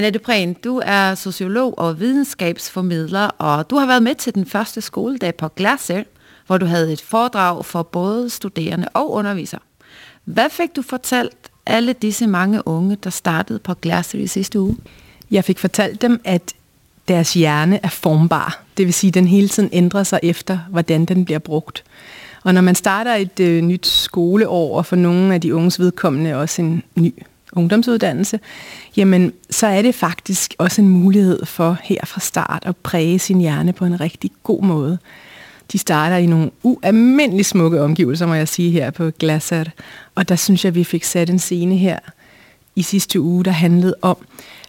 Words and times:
Annette 0.00 0.18
Prehn, 0.18 0.54
du 0.54 0.82
er 0.84 1.14
sociolog 1.14 1.78
og 1.78 2.00
videnskabsformidler, 2.00 3.26
og 3.38 3.70
du 3.70 3.76
har 3.76 3.86
været 3.86 4.02
med 4.02 4.14
til 4.14 4.34
den 4.34 4.46
første 4.46 4.80
skoledag 4.80 5.34
på 5.34 5.48
Glasse, 5.48 6.04
hvor 6.46 6.58
du 6.58 6.66
havde 6.66 6.92
et 6.92 7.00
foredrag 7.00 7.64
for 7.64 7.82
både 7.82 8.30
studerende 8.30 8.88
og 8.94 9.10
undervisere. 9.10 9.60
Hvad 10.24 10.50
fik 10.50 10.76
du 10.76 10.82
fortalt 10.82 11.50
alle 11.66 11.92
disse 11.92 12.26
mange 12.26 12.68
unge, 12.68 12.96
der 13.04 13.10
startede 13.10 13.58
på 13.58 13.74
Glasse 13.74 14.18
i 14.18 14.26
sidste 14.26 14.60
uge? 14.60 14.76
Jeg 15.30 15.44
fik 15.44 15.58
fortalt 15.58 16.02
dem, 16.02 16.20
at 16.24 16.54
deres 17.08 17.34
hjerne 17.34 17.80
er 17.82 17.88
formbar. 17.88 18.62
Det 18.76 18.86
vil 18.86 18.94
sige, 18.94 19.08
at 19.08 19.14
den 19.14 19.26
hele 19.26 19.48
tiden 19.48 19.68
ændrer 19.72 20.02
sig 20.02 20.20
efter, 20.22 20.58
hvordan 20.70 21.04
den 21.04 21.24
bliver 21.24 21.38
brugt. 21.38 21.84
Og 22.42 22.54
når 22.54 22.60
man 22.60 22.74
starter 22.74 23.14
et 23.14 23.40
øh, 23.40 23.62
nyt 23.62 23.86
skoleår, 23.86 24.76
og 24.76 24.86
for 24.86 24.96
nogle 24.96 25.34
af 25.34 25.40
de 25.40 25.54
unges 25.54 25.80
vedkommende 25.80 26.34
også 26.34 26.62
en 26.62 26.82
ny 26.94 27.14
ungdomsuddannelse, 27.52 28.40
jamen 28.96 29.32
så 29.50 29.66
er 29.66 29.82
det 29.82 29.94
faktisk 29.94 30.54
også 30.58 30.80
en 30.80 30.88
mulighed 30.88 31.46
for 31.46 31.78
her 31.82 32.00
fra 32.04 32.20
start 32.20 32.62
at 32.66 32.76
præge 32.76 33.18
sin 33.18 33.40
hjerne 33.40 33.72
på 33.72 33.84
en 33.84 34.00
rigtig 34.00 34.30
god 34.42 34.62
måde. 34.62 34.98
De 35.72 35.78
starter 35.78 36.16
i 36.16 36.26
nogle 36.26 36.50
ualmindeligt 36.62 37.48
smukke 37.48 37.82
omgivelser, 37.82 38.26
må 38.26 38.34
jeg 38.34 38.48
sige, 38.48 38.70
her 38.70 38.90
på 38.90 39.10
Glasser. 39.10 39.64
Og 40.14 40.28
der 40.28 40.36
synes 40.36 40.64
jeg, 40.64 40.74
vi 40.74 40.84
fik 40.84 41.04
sat 41.04 41.30
en 41.30 41.38
scene 41.38 41.76
her 41.76 41.98
i 42.76 42.82
sidste 42.82 43.20
uge, 43.20 43.44
der 43.44 43.50
handlede 43.50 43.94
om, 44.02 44.16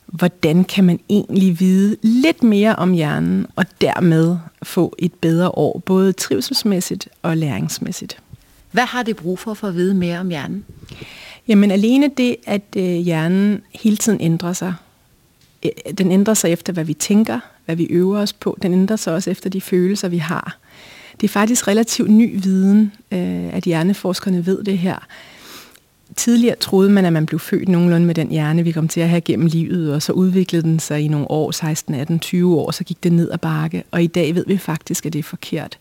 hvordan 0.05 0.63
kan 0.63 0.83
man 0.83 0.99
egentlig 1.09 1.59
vide 1.59 1.95
lidt 2.01 2.43
mere 2.43 2.75
om 2.75 2.93
hjernen, 2.93 3.47
og 3.55 3.65
dermed 3.81 4.37
få 4.63 4.95
et 4.99 5.13
bedre 5.13 5.49
år, 5.49 5.79
både 5.85 6.13
trivselsmæssigt 6.13 7.09
og 7.21 7.37
læringsmæssigt. 7.37 8.17
Hvad 8.71 8.85
har 8.85 9.03
det 9.03 9.15
brug 9.15 9.39
for 9.39 9.53
for 9.53 9.67
at 9.67 9.75
vide 9.75 9.93
mere 9.93 10.19
om 10.19 10.29
hjernen? 10.29 10.65
Jamen 11.47 11.71
alene 11.71 12.11
det, 12.17 12.35
at 12.45 12.61
øh, 12.77 12.83
hjernen 12.83 13.61
hele 13.73 13.97
tiden 13.97 14.21
ændrer 14.21 14.53
sig. 14.53 14.73
Øh, 15.65 15.71
den 15.97 16.11
ændrer 16.11 16.33
sig 16.33 16.51
efter, 16.51 16.73
hvad 16.73 16.83
vi 16.83 16.93
tænker, 16.93 17.39
hvad 17.65 17.75
vi 17.75 17.83
øver 17.83 18.19
os 18.19 18.33
på. 18.33 18.57
Den 18.61 18.73
ændrer 18.73 18.95
sig 18.95 19.13
også 19.13 19.29
efter 19.29 19.49
de 19.49 19.61
følelser, 19.61 20.07
vi 20.07 20.17
har. 20.17 20.57
Det 21.21 21.27
er 21.27 21.31
faktisk 21.31 21.67
relativt 21.67 22.09
ny 22.09 22.43
viden, 22.43 22.91
øh, 23.11 23.53
at 23.53 23.63
hjerneforskerne 23.63 24.45
ved 24.45 24.63
det 24.63 24.77
her. 24.77 25.07
Tidligere 26.15 26.55
troede 26.55 26.89
man, 26.89 27.05
at 27.05 27.13
man 27.13 27.25
blev 27.25 27.39
født 27.39 27.69
nogenlunde 27.69 28.07
med 28.07 28.15
den 28.15 28.29
hjerne, 28.29 28.63
vi 28.63 28.71
kom 28.71 28.87
til 28.87 29.01
at 29.01 29.09
have 29.09 29.21
gennem 29.21 29.45
livet, 29.45 29.93
og 29.93 30.01
så 30.01 30.13
udviklede 30.13 30.63
den 30.63 30.79
sig 30.79 31.01
i 31.01 31.07
nogle 31.07 31.31
år, 31.31 31.51
16, 31.51 31.95
18, 31.95 32.19
20 32.19 32.55
år, 32.55 32.71
så 32.71 32.83
gik 32.83 33.03
det 33.03 33.11
ned 33.11 33.31
ad 33.31 33.37
bakke. 33.37 33.83
Og 33.91 34.03
i 34.03 34.07
dag 34.07 34.35
ved 34.35 34.45
vi 34.47 34.57
faktisk, 34.57 35.05
at 35.05 35.13
det 35.13 35.19
er 35.19 35.23
forkert. 35.23 35.77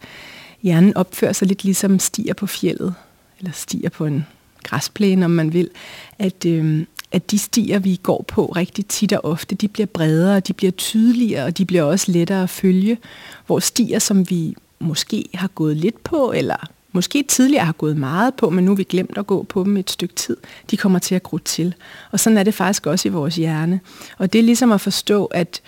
Hjernen 0.63 0.97
opfører 0.97 1.33
sig 1.33 1.49
lidt 1.49 1.65
ligesom 1.65 1.99
stiger 1.99 2.35
på 2.35 2.47
fjellet, 2.47 2.95
eller 3.39 3.53
stiger 3.53 3.89
på 3.89 4.07
en 4.07 4.27
græsplæne, 4.63 5.25
om 5.25 5.31
man 5.31 5.53
vil, 5.53 5.71
at, 6.19 6.47
øh, 6.47 6.87
at 7.13 7.31
de 7.31 7.39
stier, 7.39 7.79
vi 7.79 8.01
går 8.03 8.25
på 8.29 8.47
rigtig 8.47 8.87
tit 8.87 9.13
og 9.13 9.25
ofte, 9.25 9.55
de 9.55 9.69
bliver 9.69 9.87
bredere, 9.87 10.41
de 10.41 10.53
bliver 10.53 10.71
tydeligere, 10.71 11.45
og 11.45 11.59
de 11.59 11.65
bliver 11.65 11.83
også 11.83 12.13
lettere 12.13 12.43
at 12.43 12.51
følge. 12.51 12.99
Hvor 13.47 13.59
stier, 13.59 13.99
som 13.99 14.31
vi 14.31 14.55
måske 14.79 15.25
har 15.35 15.49
gået 15.49 15.77
lidt 15.77 16.05
på, 16.05 16.33
eller 16.37 16.71
måske 16.93 17.23
tidligere 17.23 17.65
har 17.65 17.73
gået 17.73 17.97
meget 17.97 18.35
på, 18.35 18.51
men 18.51 18.65
nu 18.65 18.71
har 18.71 18.77
vi 18.77 18.85
glemt 18.85 19.19
at 19.19 19.27
gå 19.27 19.43
på 19.43 19.65
dem 19.65 19.77
et 19.77 19.91
stykke 19.91 20.15
tid, 20.15 20.37
de 20.71 20.77
kommer 20.77 20.99
til 20.99 21.15
at 21.15 21.23
gro 21.23 21.39
til. 21.39 21.75
Og 22.11 22.21
sådan 22.21 22.39
er 22.39 22.43
det 22.43 22.55
faktisk 22.55 22.87
også 22.87 23.09
i 23.09 23.11
vores 23.11 23.37
hjerne. 23.37 23.81
Og 24.19 24.33
det 24.33 24.39
er 24.39 24.43
ligesom 24.43 24.73
at 24.73 24.81
forstå, 24.81 25.25
at 25.25 25.63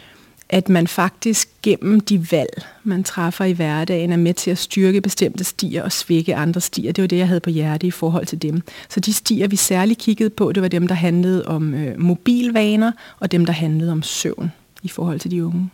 at 0.52 0.68
man 0.68 0.86
faktisk 0.86 1.48
gennem 1.62 2.00
de 2.00 2.32
valg, 2.32 2.64
man 2.84 3.04
træffer 3.04 3.44
i 3.44 3.52
hverdagen, 3.52 4.12
er 4.12 4.16
med 4.16 4.34
til 4.34 4.50
at 4.50 4.58
styrke 4.58 5.00
bestemte 5.00 5.44
stier 5.44 5.82
og 5.82 5.92
svække 5.92 6.36
andre 6.36 6.60
stier. 6.60 6.92
Det 6.92 7.02
var 7.02 7.08
det, 7.08 7.18
jeg 7.18 7.28
havde 7.28 7.40
på 7.40 7.50
hjerte 7.50 7.86
i 7.86 7.90
forhold 7.90 8.26
til 8.26 8.42
dem. 8.42 8.62
Så 8.88 9.00
de 9.00 9.12
stier, 9.12 9.48
vi 9.48 9.56
særligt 9.56 10.00
kiggede 10.00 10.30
på, 10.30 10.52
det 10.52 10.62
var 10.62 10.68
dem, 10.68 10.88
der 10.88 10.94
handlede 10.94 11.46
om 11.46 11.74
øh, 11.74 12.00
mobilvaner, 12.00 12.92
og 13.20 13.32
dem, 13.32 13.46
der 13.46 13.52
handlede 13.52 13.92
om 13.92 14.02
søvn 14.02 14.52
i 14.82 14.88
forhold 14.88 15.20
til 15.20 15.30
de 15.30 15.46
unge. 15.46 15.70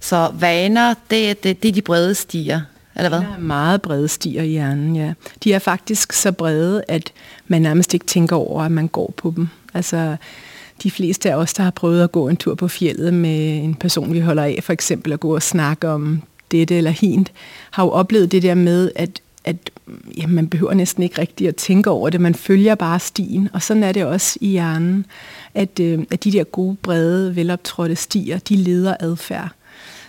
Så 0.00 0.30
vaner, 0.34 0.94
det, 1.10 1.44
det, 1.44 1.62
det 1.62 1.68
er 1.68 1.72
de 1.72 1.82
brede 1.82 2.14
stier, 2.14 2.60
eller 2.96 3.08
hvad? 3.08 3.20
Der 3.20 3.34
er 3.34 3.38
meget 3.38 3.82
brede 3.82 4.08
stier 4.08 4.42
i 4.42 4.48
hjernen, 4.48 4.96
ja. 4.96 5.12
De 5.44 5.52
er 5.52 5.58
faktisk 5.58 6.12
så 6.12 6.32
brede, 6.32 6.82
at 6.88 7.12
man 7.46 7.62
nærmest 7.62 7.94
ikke 7.94 8.06
tænker 8.06 8.36
over, 8.36 8.62
at 8.62 8.72
man 8.72 8.88
går 8.88 9.14
på 9.16 9.32
dem. 9.36 9.48
Altså, 9.74 10.16
de 10.82 10.90
fleste 10.90 11.30
af 11.30 11.34
os, 11.34 11.54
der 11.54 11.62
har 11.62 11.70
prøvet 11.70 12.04
at 12.04 12.12
gå 12.12 12.28
en 12.28 12.36
tur 12.36 12.54
på 12.54 12.68
fjellet 12.68 13.14
med 13.14 13.64
en 13.64 13.74
person, 13.74 14.12
vi 14.12 14.20
holder 14.20 14.42
af, 14.42 14.58
for 14.62 14.72
eksempel 14.72 15.12
at 15.12 15.20
gå 15.20 15.34
og 15.34 15.42
snakke 15.42 15.88
om 15.88 16.22
dette 16.50 16.76
eller 16.76 16.90
hint, 16.90 17.32
har 17.70 17.84
jo 17.84 17.90
oplevet 17.90 18.32
det 18.32 18.42
der 18.42 18.54
med, 18.54 18.90
at, 18.96 19.20
at 19.44 19.70
ja, 20.18 20.26
man 20.26 20.48
behøver 20.48 20.74
næsten 20.74 21.02
ikke 21.02 21.20
rigtig 21.20 21.48
at 21.48 21.56
tænke 21.56 21.90
over 21.90 22.10
det, 22.10 22.20
man 22.20 22.34
følger 22.34 22.74
bare 22.74 23.00
stien, 23.00 23.48
og 23.52 23.62
sådan 23.62 23.82
er 23.82 23.92
det 23.92 24.04
også 24.04 24.38
i 24.40 24.48
hjernen, 24.48 25.06
at, 25.54 25.80
øh, 25.80 25.98
at 26.10 26.24
de 26.24 26.32
der 26.32 26.44
gode, 26.44 26.76
brede, 26.82 27.36
veloptrådte 27.36 27.96
stier, 27.96 28.38
de 28.38 28.56
leder 28.56 28.94
adfærd. 29.00 29.48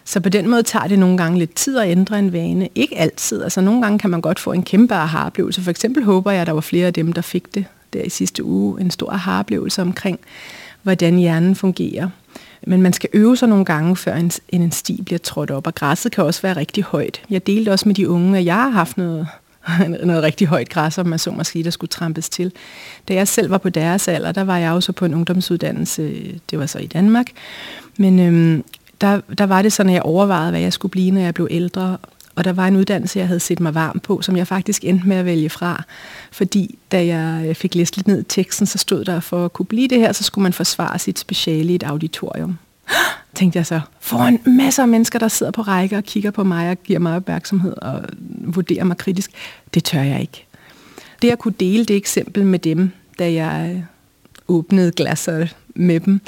Så 0.05 0.19
på 0.19 0.29
den 0.29 0.49
måde 0.49 0.63
tager 0.63 0.87
det 0.87 0.99
nogle 0.99 1.17
gange 1.17 1.39
lidt 1.39 1.55
tid 1.55 1.77
at 1.77 1.89
ændre 1.89 2.19
en 2.19 2.33
vane. 2.33 2.69
Ikke 2.75 2.97
altid. 2.97 3.43
Altså 3.43 3.61
nogle 3.61 3.81
gange 3.81 3.99
kan 3.99 4.09
man 4.09 4.21
godt 4.21 4.39
få 4.39 4.51
en 4.51 4.63
kæmpe 4.63 4.95
aha-oplevelse. 4.95 5.61
For 5.61 5.71
eksempel 5.71 6.03
håber 6.03 6.31
jeg, 6.31 6.41
at 6.41 6.47
der 6.47 6.53
var 6.53 6.61
flere 6.61 6.87
af 6.87 6.93
dem, 6.93 7.13
der 7.13 7.21
fik 7.21 7.55
det 7.55 7.65
der 7.93 8.01
i 8.01 8.09
sidste 8.09 8.43
uge. 8.43 8.81
En 8.81 8.91
stor 8.91 9.11
aha-oplevelse 9.11 9.81
omkring, 9.81 10.19
hvordan 10.83 11.17
hjernen 11.17 11.55
fungerer. 11.55 12.09
Men 12.67 12.81
man 12.81 12.93
skal 12.93 13.09
øve 13.13 13.37
sig 13.37 13.49
nogle 13.49 13.65
gange, 13.65 13.95
før 13.95 14.15
en, 14.15 14.31
en 14.49 14.71
sti 14.71 15.01
bliver 15.01 15.19
trådt 15.19 15.51
op, 15.51 15.67
og 15.67 15.75
græsset 15.75 16.11
kan 16.11 16.23
også 16.23 16.41
være 16.41 16.55
rigtig 16.55 16.83
højt. 16.83 17.21
Jeg 17.29 17.47
delte 17.47 17.71
også 17.71 17.87
med 17.89 17.95
de 17.95 18.09
unge, 18.09 18.37
at 18.37 18.45
jeg 18.45 18.55
har 18.55 18.69
haft 18.69 18.97
noget, 18.97 19.27
noget 20.03 20.23
rigtig 20.23 20.47
højt 20.47 20.69
græs, 20.69 20.97
om 20.97 21.07
man 21.07 21.19
så 21.19 21.31
måske, 21.31 21.63
der 21.63 21.69
skulle 21.69 21.89
trampes 21.89 22.29
til. 22.29 22.51
Da 23.07 23.13
jeg 23.13 23.27
selv 23.27 23.49
var 23.49 23.57
på 23.57 23.69
deres 23.69 24.07
alder, 24.07 24.31
der 24.31 24.43
var 24.43 24.57
jeg 24.57 24.71
også 24.71 24.91
på 24.91 25.05
en 25.05 25.13
ungdomsuddannelse, 25.13 26.13
det 26.51 26.59
var 26.59 26.65
så 26.65 26.79
i 26.79 26.87
Danmark, 26.87 27.27
men 27.97 28.19
øhm, 28.19 28.63
der, 29.01 29.21
der 29.37 29.45
var 29.45 29.61
det 29.61 29.73
sådan, 29.73 29.89
at 29.89 29.93
jeg 29.93 30.03
overvejede, 30.03 30.51
hvad 30.51 30.61
jeg 30.61 30.73
skulle 30.73 30.91
blive, 30.91 31.11
når 31.11 31.21
jeg 31.21 31.33
blev 31.33 31.47
ældre, 31.51 31.97
og 32.35 32.43
der 32.43 32.53
var 32.53 32.67
en 32.67 32.75
uddannelse, 32.75 33.19
jeg 33.19 33.27
havde 33.27 33.39
set 33.39 33.59
mig 33.59 33.75
varm 33.75 33.99
på, 33.99 34.21
som 34.21 34.37
jeg 34.37 34.47
faktisk 34.47 34.83
endte 34.83 35.07
med 35.07 35.17
at 35.17 35.25
vælge 35.25 35.49
fra. 35.49 35.83
Fordi 36.31 36.77
da 36.91 37.05
jeg 37.05 37.45
øh, 37.47 37.55
fik 37.55 37.75
læst 37.75 37.97
lidt 37.97 38.07
ned 38.07 38.21
i 38.21 38.23
teksten, 38.23 38.67
så 38.67 38.77
stod 38.77 39.05
der, 39.05 39.19
for 39.19 39.45
at 39.45 39.53
kunne 39.53 39.65
blive 39.65 39.87
det 39.87 39.99
her, 39.99 40.11
så 40.11 40.23
skulle 40.23 40.43
man 40.43 40.53
forsvare 40.53 40.99
sit 40.99 41.19
speciale 41.19 41.71
i 41.71 41.75
et 41.75 41.83
auditorium. 41.83 42.57
Tænkte 43.35 43.57
jeg 43.57 43.65
så, 43.65 43.81
foran 43.99 44.39
masser 44.45 44.83
af 44.83 44.89
mennesker, 44.89 45.19
der 45.19 45.27
sidder 45.27 45.51
på 45.51 45.61
række 45.61 45.97
og 45.97 46.03
kigger 46.03 46.31
på 46.31 46.43
mig 46.43 46.69
og 46.69 46.77
giver 46.83 46.99
mig 46.99 47.15
opmærksomhed 47.15 47.73
og 47.77 48.03
vurderer 48.41 48.83
mig 48.83 48.97
kritisk, 48.97 49.31
det 49.73 49.83
tør 49.83 50.01
jeg 50.01 50.21
ikke. 50.21 50.45
Det 51.21 51.29
at 51.29 51.39
kunne 51.39 51.53
dele 51.59 51.85
det 51.85 51.95
eksempel 51.95 52.45
med 52.45 52.59
dem, 52.59 52.91
da 53.19 53.33
jeg 53.33 53.71
øh, 53.75 53.81
åbnede 54.47 54.91
glasser 54.91 55.47
med 55.75 55.99
dem, 55.99 56.21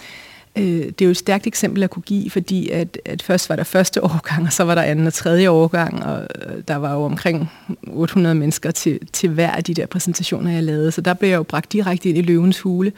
Øh, 0.55 0.63
det 0.63 1.01
er 1.01 1.05
jo 1.05 1.11
et 1.11 1.17
stærkt 1.17 1.47
eksempel 1.47 1.83
at 1.83 1.89
kunne 1.89 2.03
give, 2.03 2.29
fordi 2.29 2.69
at, 2.69 2.97
at 3.05 3.21
først 3.21 3.49
var 3.49 3.55
der 3.55 3.63
første 3.63 4.03
årgang, 4.03 4.45
og 4.45 4.53
så 4.53 4.63
var 4.63 4.75
der 4.75 4.81
anden 4.81 5.07
og 5.07 5.13
tredje 5.13 5.49
årgang, 5.49 6.03
og 6.03 6.27
øh, 6.45 6.61
der 6.67 6.75
var 6.75 6.93
jo 6.93 7.03
omkring 7.03 7.51
800 7.87 8.35
mennesker 8.35 8.71
til, 8.71 8.99
til 9.13 9.29
hver 9.29 9.51
af 9.51 9.63
de 9.63 9.73
der 9.73 9.85
præsentationer, 9.85 10.51
jeg 10.51 10.63
lavede. 10.63 10.91
Så 10.91 11.01
der 11.01 11.13
blev 11.13 11.29
jeg 11.29 11.37
jo 11.37 11.43
bragt 11.43 11.73
direkte 11.73 12.09
ind 12.09 12.17
i 12.17 12.21
løvens 12.21 12.59
hule, 12.59 12.91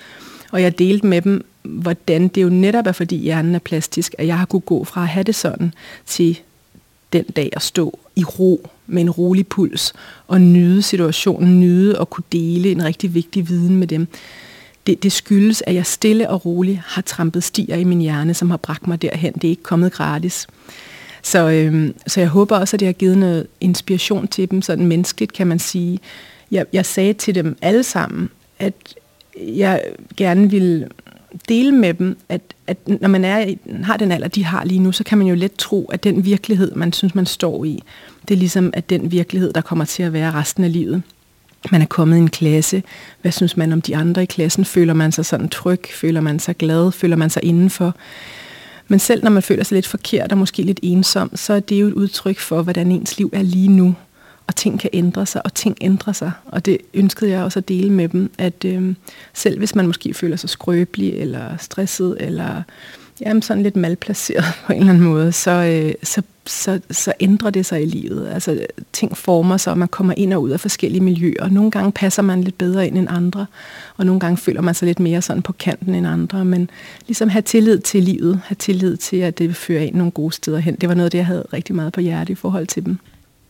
og 0.51 0.61
jeg 0.61 0.79
delte 0.79 1.07
med 1.07 1.21
dem, 1.21 1.45
hvordan 1.63 2.27
det 2.27 2.43
jo 2.43 2.49
netop 2.49 2.87
er, 2.87 2.91
fordi 2.91 3.15
hjernen 3.15 3.55
er 3.55 3.59
plastisk, 3.59 4.15
at 4.17 4.27
jeg 4.27 4.37
har 4.37 4.45
kunne 4.45 4.59
gå 4.59 4.83
fra 4.83 5.01
at 5.01 5.07
have 5.07 5.23
det 5.23 5.35
sådan 5.35 5.73
til 6.05 6.39
den 7.13 7.23
dag 7.23 7.49
at 7.53 7.61
stå 7.61 7.99
i 8.15 8.23
ro 8.23 8.69
med 8.87 9.01
en 9.01 9.09
rolig 9.09 9.47
puls 9.47 9.93
og 10.27 10.41
nyde 10.41 10.81
situationen, 10.81 11.59
nyde 11.59 11.99
og 11.99 12.09
kunne 12.09 12.23
dele 12.31 12.71
en 12.71 12.83
rigtig 12.83 13.13
vigtig 13.13 13.49
viden 13.49 13.75
med 13.75 13.87
dem 13.87 14.07
det, 14.87 15.03
det 15.03 15.11
skyldes, 15.11 15.63
at 15.67 15.75
jeg 15.75 15.85
stille 15.85 16.29
og 16.29 16.45
roligt 16.45 16.79
har 16.85 17.01
trampet 17.01 17.43
stier 17.43 17.75
i 17.75 17.83
min 17.83 18.01
hjerne, 18.01 18.33
som 18.33 18.49
har 18.49 18.57
bragt 18.57 18.87
mig 18.87 19.01
derhen. 19.01 19.33
Det 19.33 19.43
er 19.43 19.49
ikke 19.49 19.63
kommet 19.63 19.91
gratis. 19.91 20.47
Så, 21.23 21.49
øhm, 21.49 21.95
så 22.07 22.19
jeg 22.19 22.29
håber 22.29 22.57
også, 22.57 22.75
at 22.75 22.79
det 22.79 22.85
har 22.85 22.93
givet 22.93 23.17
noget 23.17 23.47
inspiration 23.61 24.27
til 24.27 24.51
dem, 24.51 24.61
sådan 24.61 24.85
menneskeligt 24.85 25.33
kan 25.33 25.47
man 25.47 25.59
sige. 25.59 25.99
Jeg, 26.51 26.65
jeg 26.73 26.85
sagde 26.85 27.13
til 27.13 27.35
dem 27.35 27.57
alle 27.61 27.83
sammen, 27.83 28.29
at 28.59 28.73
jeg 29.37 29.81
gerne 30.17 30.49
vil 30.49 30.87
dele 31.49 31.71
med 31.71 31.93
dem, 31.93 32.17
at, 32.29 32.41
at 32.67 32.77
når 32.87 33.07
man 33.07 33.25
er, 33.25 33.53
har 33.83 33.97
den 33.97 34.11
alder, 34.11 34.27
de 34.27 34.45
har 34.45 34.63
lige 34.63 34.79
nu, 34.79 34.91
så 34.91 35.03
kan 35.03 35.17
man 35.17 35.27
jo 35.27 35.35
let 35.35 35.53
tro, 35.53 35.85
at 35.85 36.03
den 36.03 36.25
virkelighed, 36.25 36.75
man 36.75 36.93
synes, 36.93 37.15
man 37.15 37.25
står 37.25 37.65
i, 37.65 37.83
det 38.27 38.33
er 38.33 38.39
ligesom 38.39 38.69
at 38.73 38.89
den 38.89 39.11
virkelighed, 39.11 39.53
der 39.53 39.61
kommer 39.61 39.85
til 39.85 40.03
at 40.03 40.13
være 40.13 40.31
resten 40.31 40.63
af 40.63 40.73
livet 40.73 41.03
man 41.71 41.81
er 41.81 41.85
kommet 41.85 42.17
i 42.17 42.19
en 42.19 42.29
klasse. 42.29 42.83
Hvad 43.21 43.31
synes 43.31 43.57
man 43.57 43.73
om 43.73 43.81
de 43.81 43.95
andre 43.95 44.23
i 44.23 44.25
klassen? 44.25 44.65
Føler 44.65 44.93
man 44.93 45.11
sig 45.11 45.25
sådan 45.25 45.49
tryg? 45.49 45.81
Føler 45.93 46.21
man 46.21 46.39
sig 46.39 46.57
glad? 46.57 46.91
Føler 46.91 47.15
man 47.15 47.29
sig 47.29 47.45
indenfor? 47.45 47.95
Men 48.87 48.99
selv 48.99 49.23
når 49.23 49.31
man 49.31 49.43
føler 49.43 49.63
sig 49.63 49.75
lidt 49.75 49.87
forkert 49.87 50.31
og 50.31 50.37
måske 50.37 50.63
lidt 50.63 50.79
ensom, 50.83 51.35
så 51.35 51.53
er 51.53 51.59
det 51.59 51.81
jo 51.81 51.87
et 51.87 51.93
udtryk 51.93 52.39
for, 52.39 52.61
hvordan 52.61 52.91
ens 52.91 53.17
liv 53.17 53.29
er 53.33 53.41
lige 53.41 53.67
nu. 53.67 53.95
Og 54.47 54.55
ting 54.55 54.79
kan 54.79 54.89
ændre 54.93 55.25
sig, 55.25 55.45
og 55.45 55.53
ting 55.53 55.77
ændrer 55.81 56.13
sig. 56.13 56.31
Og 56.45 56.65
det 56.65 56.77
ønskede 56.93 57.31
jeg 57.31 57.43
også 57.43 57.59
at 57.59 57.67
dele 57.67 57.91
med 57.91 58.09
dem, 58.09 58.31
at 58.37 58.65
øh, 58.65 58.95
selv 59.33 59.57
hvis 59.57 59.75
man 59.75 59.87
måske 59.87 60.13
føler 60.13 60.35
sig 60.35 60.49
skrøbelig, 60.49 61.13
eller 61.13 61.57
stresset, 61.57 62.17
eller 62.19 62.61
jamen 63.21 63.41
sådan 63.41 63.63
lidt 63.63 63.75
malplaceret 63.75 64.45
på 64.65 64.73
en 64.73 64.79
eller 64.79 64.93
anden 64.93 65.05
måde, 65.05 65.31
så, 65.31 65.51
øh, 65.51 65.93
så, 66.03 66.21
så, 66.45 66.79
så 66.91 67.13
ændrer 67.19 67.49
det 67.49 67.65
sig 67.65 67.81
i 67.83 67.85
livet. 67.85 68.27
Altså 68.27 68.65
ting 68.93 69.17
former 69.17 69.57
sig, 69.57 69.71
og 69.71 69.77
man 69.77 69.87
kommer 69.87 70.13
ind 70.17 70.33
og 70.33 70.41
ud 70.41 70.49
af 70.49 70.59
forskellige 70.59 71.03
miljøer. 71.03 71.49
Nogle 71.49 71.71
gange 71.71 71.91
passer 71.91 72.21
man 72.21 72.43
lidt 72.43 72.57
bedre 72.57 72.87
ind 72.87 72.97
end 72.97 73.07
andre, 73.09 73.45
og 73.97 74.05
nogle 74.05 74.19
gange 74.19 74.37
føler 74.37 74.61
man 74.61 74.75
sig 74.75 74.85
lidt 74.85 74.99
mere 74.99 75.21
sådan 75.21 75.41
på 75.41 75.53
kanten 75.53 75.95
end 75.95 76.07
andre. 76.07 76.45
Men 76.45 76.69
ligesom 77.07 77.29
have 77.29 77.41
tillid 77.41 77.79
til 77.79 78.03
livet, 78.03 78.39
have 78.45 78.55
tillid 78.55 78.97
til, 78.97 79.17
at 79.17 79.37
det 79.37 79.47
vil 79.47 79.55
føre 79.55 79.85
ind 79.85 79.95
nogle 79.95 80.11
gode 80.11 80.33
steder 80.33 80.59
hen. 80.59 80.75
Det 80.75 80.89
var 80.89 80.95
noget, 80.95 81.11
det 81.11 81.17
jeg 81.17 81.25
havde 81.25 81.45
rigtig 81.53 81.75
meget 81.75 81.93
på 81.93 82.01
hjerte 82.01 82.31
i 82.31 82.35
forhold 82.35 82.67
til 82.67 82.85
dem. 82.85 82.97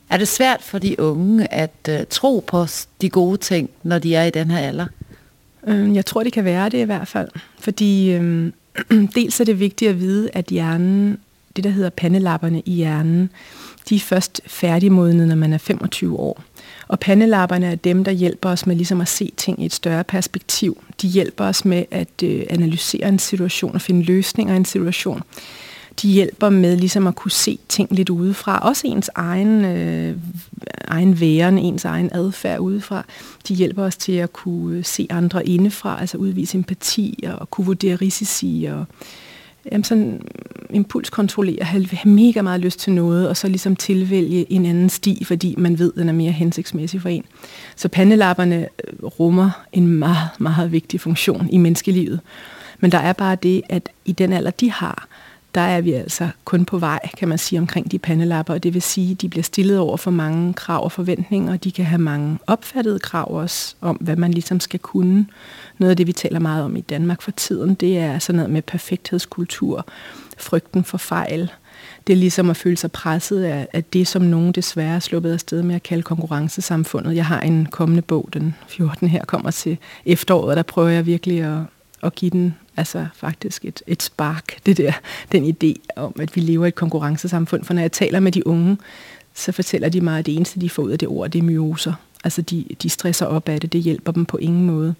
Er 0.09 0.17
det 0.17 0.27
svært 0.27 0.61
for 0.61 0.79
de 0.79 0.99
unge 0.99 1.53
at 1.53 1.89
uh, 1.89 1.95
tro 2.09 2.43
på 2.47 2.65
de 3.01 3.09
gode 3.09 3.37
ting, 3.37 3.69
når 3.83 3.99
de 3.99 4.15
er 4.15 4.23
i 4.23 4.29
den 4.29 4.51
her 4.51 4.59
alder? 4.59 4.85
Øh, 5.67 5.95
jeg 5.95 6.05
tror, 6.05 6.23
det 6.23 6.33
kan 6.33 6.45
være 6.45 6.69
det 6.69 6.77
i 6.77 6.83
hvert 6.83 7.07
fald. 7.07 7.29
Fordi 7.59 8.11
øh, 8.11 8.51
dels 9.15 9.39
er 9.39 9.43
det 9.43 9.59
vigtigt 9.59 9.89
at 9.89 9.99
vide, 9.99 10.29
at 10.33 10.45
hjernen, 10.45 11.17
det 11.55 11.63
der 11.63 11.69
hedder 11.69 11.89
pandelapperne 11.89 12.61
i 12.65 12.71
hjernen, 12.71 13.29
de 13.89 13.95
er 13.95 13.99
først 13.99 14.41
færdigmodne, 14.47 15.27
når 15.27 15.35
man 15.35 15.53
er 15.53 15.57
25 15.57 16.19
år. 16.19 16.43
Og 16.87 16.99
pandelapperne 16.99 17.65
er 17.65 17.75
dem, 17.75 18.03
der 18.03 18.11
hjælper 18.11 18.49
os 18.49 18.67
med 18.67 18.75
ligesom 18.75 19.01
at 19.01 19.07
se 19.07 19.31
ting 19.37 19.61
i 19.61 19.65
et 19.65 19.73
større 19.73 20.03
perspektiv. 20.03 20.83
De 21.01 21.07
hjælper 21.07 21.45
os 21.45 21.65
med 21.65 21.85
at 21.91 22.23
øh, 22.23 22.43
analysere 22.49 23.07
en 23.07 23.19
situation 23.19 23.75
og 23.75 23.81
finde 23.81 24.03
løsninger 24.03 24.53
i 24.53 24.57
en 24.57 24.65
situation 24.65 25.21
de 26.01 26.07
hjælper 26.07 26.49
med 26.49 26.77
ligesom 26.77 27.07
at 27.07 27.15
kunne 27.15 27.31
se 27.31 27.59
ting 27.69 27.87
lidt 27.91 28.09
udefra. 28.09 28.59
Også 28.59 28.87
ens 28.87 29.09
egen, 29.15 29.65
øh, 29.65 30.17
egen 30.87 31.19
væren, 31.19 31.57
ens 31.57 31.85
egen 31.85 32.09
adfærd 32.13 32.59
udefra. 32.59 33.05
De 33.47 33.53
hjælper 33.53 33.83
os 33.83 33.97
til 33.97 34.11
at 34.11 34.33
kunne 34.33 34.83
se 34.83 35.07
andre 35.09 35.47
indefra, 35.47 35.99
altså 35.99 36.17
udvise 36.17 36.57
empati 36.57 37.23
og 37.39 37.49
kunne 37.49 37.65
vurdere 37.65 37.95
risici 37.95 38.67
og 38.69 38.85
jamen 39.71 39.83
sådan 39.83 40.07
mm, 40.07 40.75
impulskontrollere, 40.75 41.63
have, 41.63 41.87
have 41.87 42.13
mega 42.13 42.41
meget 42.41 42.59
lyst 42.59 42.79
til 42.79 42.93
noget, 42.93 43.29
og 43.29 43.37
så 43.37 43.47
ligesom 43.47 43.75
tilvælge 43.75 44.51
en 44.51 44.65
anden 44.65 44.89
sti, 44.89 45.23
fordi 45.23 45.55
man 45.57 45.79
ved, 45.79 45.91
at 45.93 45.99
den 45.99 46.09
er 46.09 46.13
mere 46.13 46.31
hensigtsmæssig 46.31 47.01
for 47.01 47.09
en. 47.09 47.23
Så 47.75 47.87
pandelapperne 47.87 48.67
øh, 48.87 49.03
rummer 49.03 49.49
en 49.73 49.87
meget, 49.87 50.29
meget 50.39 50.71
vigtig 50.71 51.01
funktion 51.01 51.49
i 51.51 51.57
menneskelivet. 51.57 52.19
Men 52.79 52.91
der 52.91 52.97
er 52.97 53.13
bare 53.13 53.35
det, 53.35 53.61
at 53.69 53.89
i 54.05 54.11
den 54.11 54.33
alder, 54.33 54.51
de 54.51 54.71
har, 54.71 55.07
der 55.55 55.61
er 55.61 55.81
vi 55.81 55.93
altså 55.93 56.29
kun 56.45 56.65
på 56.65 56.77
vej, 56.77 56.99
kan 57.17 57.27
man 57.27 57.37
sige, 57.37 57.59
omkring 57.59 57.91
de 57.91 57.99
pandelapper, 57.99 58.53
og 58.53 58.63
det 58.63 58.73
vil 58.73 58.81
sige, 58.81 59.11
at 59.11 59.21
de 59.21 59.29
bliver 59.29 59.43
stillet 59.43 59.79
over 59.79 59.97
for 59.97 60.11
mange 60.11 60.53
krav 60.53 60.83
og 60.83 60.91
forventninger, 60.91 61.53
og 61.53 61.63
de 61.63 61.71
kan 61.71 61.85
have 61.85 62.01
mange 62.01 62.39
opfattede 62.47 62.99
krav 62.99 63.35
også 63.35 63.75
om, 63.81 63.95
hvad 63.95 64.15
man 64.15 64.31
ligesom 64.31 64.59
skal 64.59 64.79
kunne. 64.79 65.25
Noget 65.77 65.91
af 65.91 65.97
det, 65.97 66.07
vi 66.07 66.11
taler 66.11 66.39
meget 66.39 66.63
om 66.63 66.75
i 66.75 66.81
Danmark 66.81 67.21
for 67.21 67.31
tiden, 67.31 67.73
det 67.73 67.97
er 67.97 68.19
sådan 68.19 68.37
noget 68.37 68.51
med 68.51 68.61
perfekthedskultur, 68.61 69.85
frygten 70.37 70.83
for 70.83 70.97
fejl. 70.97 71.51
Det 72.07 72.13
er 72.13 72.17
ligesom 72.17 72.49
at 72.49 72.57
føle 72.57 72.77
sig 72.77 72.91
presset 72.91 73.43
af, 73.43 73.67
af 73.73 73.83
det, 73.83 74.07
som 74.07 74.21
nogen 74.21 74.51
desværre 74.51 74.95
er 74.95 74.99
sluppet 74.99 75.33
afsted 75.33 75.63
med 75.63 75.75
at 75.75 75.83
kalde 75.83 76.03
konkurrencesamfundet. 76.03 77.15
Jeg 77.15 77.25
har 77.25 77.41
en 77.41 77.65
kommende 77.65 78.01
bog, 78.01 78.29
den 78.33 78.55
14 78.67 79.07
her, 79.07 79.25
kommer 79.25 79.51
til 79.51 79.77
efteråret, 80.05 80.49
og 80.49 80.55
der 80.55 80.63
prøver 80.63 80.89
jeg 80.89 81.05
virkelig 81.05 81.41
at, 81.41 81.59
at 82.03 82.15
give 82.15 82.31
den 82.31 82.55
altså 82.77 83.05
faktisk 83.15 83.65
et, 83.65 83.81
et 83.87 84.03
spark, 84.03 84.65
det 84.65 84.77
der, 84.77 84.93
den 85.31 85.55
idé 85.55 85.73
om, 85.95 86.15
at 86.19 86.35
vi 86.35 86.41
lever 86.41 86.65
i 86.65 86.67
et 86.67 86.75
konkurrencesamfund. 86.75 87.63
For 87.63 87.73
når 87.73 87.81
jeg 87.81 87.91
taler 87.91 88.19
med 88.19 88.31
de 88.31 88.47
unge, 88.47 88.77
så 89.33 89.51
fortæller 89.51 89.89
de 89.89 90.01
mig, 90.01 90.19
at 90.19 90.25
det 90.25 90.35
eneste, 90.35 90.61
de 90.61 90.69
får 90.69 90.83
ud 90.83 90.91
af 90.91 90.99
det 90.99 91.07
ord, 91.07 91.29
det 91.29 91.39
er 91.39 91.43
myoser. 91.43 91.93
Altså 92.23 92.41
de, 92.41 92.65
de 92.83 92.89
stresser 92.89 93.25
op 93.25 93.49
af 93.49 93.61
det, 93.61 93.73
det 93.73 93.81
hjælper 93.81 94.11
dem 94.11 94.25
på 94.25 94.37
ingen 94.37 94.65
måde. 94.65 94.95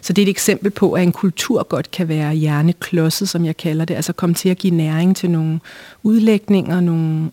Så 0.00 0.12
det 0.12 0.22
er 0.22 0.26
et 0.26 0.30
eksempel 0.30 0.70
på, 0.70 0.92
at 0.92 1.02
en 1.02 1.12
kultur 1.12 1.62
godt 1.62 1.90
kan 1.90 2.08
være 2.08 2.34
hjerneklodset, 2.34 3.28
som 3.28 3.44
jeg 3.44 3.56
kalder 3.56 3.84
det. 3.84 3.94
Altså 3.94 4.12
komme 4.12 4.34
til 4.34 4.48
at 4.48 4.58
give 4.58 4.74
næring 4.74 5.16
til 5.16 5.30
nogle 5.30 5.60
udlægninger, 6.02 6.80
nogle, 6.80 7.30